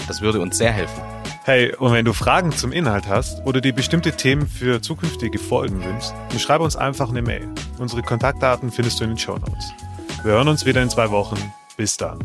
Das 0.09 0.20
würde 0.22 0.40
uns 0.40 0.57
sehr 0.57 0.72
helfen. 0.72 1.02
Hey, 1.44 1.74
und 1.76 1.92
wenn 1.92 2.07
du 2.07 2.14
Fragen 2.14 2.52
zum 2.52 2.72
Inhalt 2.72 3.07
hast 3.07 3.44
oder 3.44 3.61
dir 3.61 3.74
bestimmte 3.74 4.12
Themen 4.12 4.48
für 4.48 4.80
zukünftige 4.80 5.38
Folgen 5.38 5.85
wünschst, 5.85 6.14
dann 6.30 6.38
schreib 6.38 6.62
uns 6.62 6.76
einfach 6.76 7.11
eine 7.11 7.20
Mail. 7.20 7.46
Unsere 7.78 8.02
Kontaktdaten 8.02 8.72
findest 8.72 9.00
du 9.00 9.04
in 9.04 9.11
den 9.11 9.18
Show 9.18 9.37
Notes. 9.37 9.72
Wir 10.22 10.33
hören 10.33 10.48
uns 10.48 10.64
wieder 10.64 10.83
in 10.83 10.88
zwei 10.88 11.11
Wochen. 11.11 11.37
Bis 11.76 11.98
dann. 11.98 12.18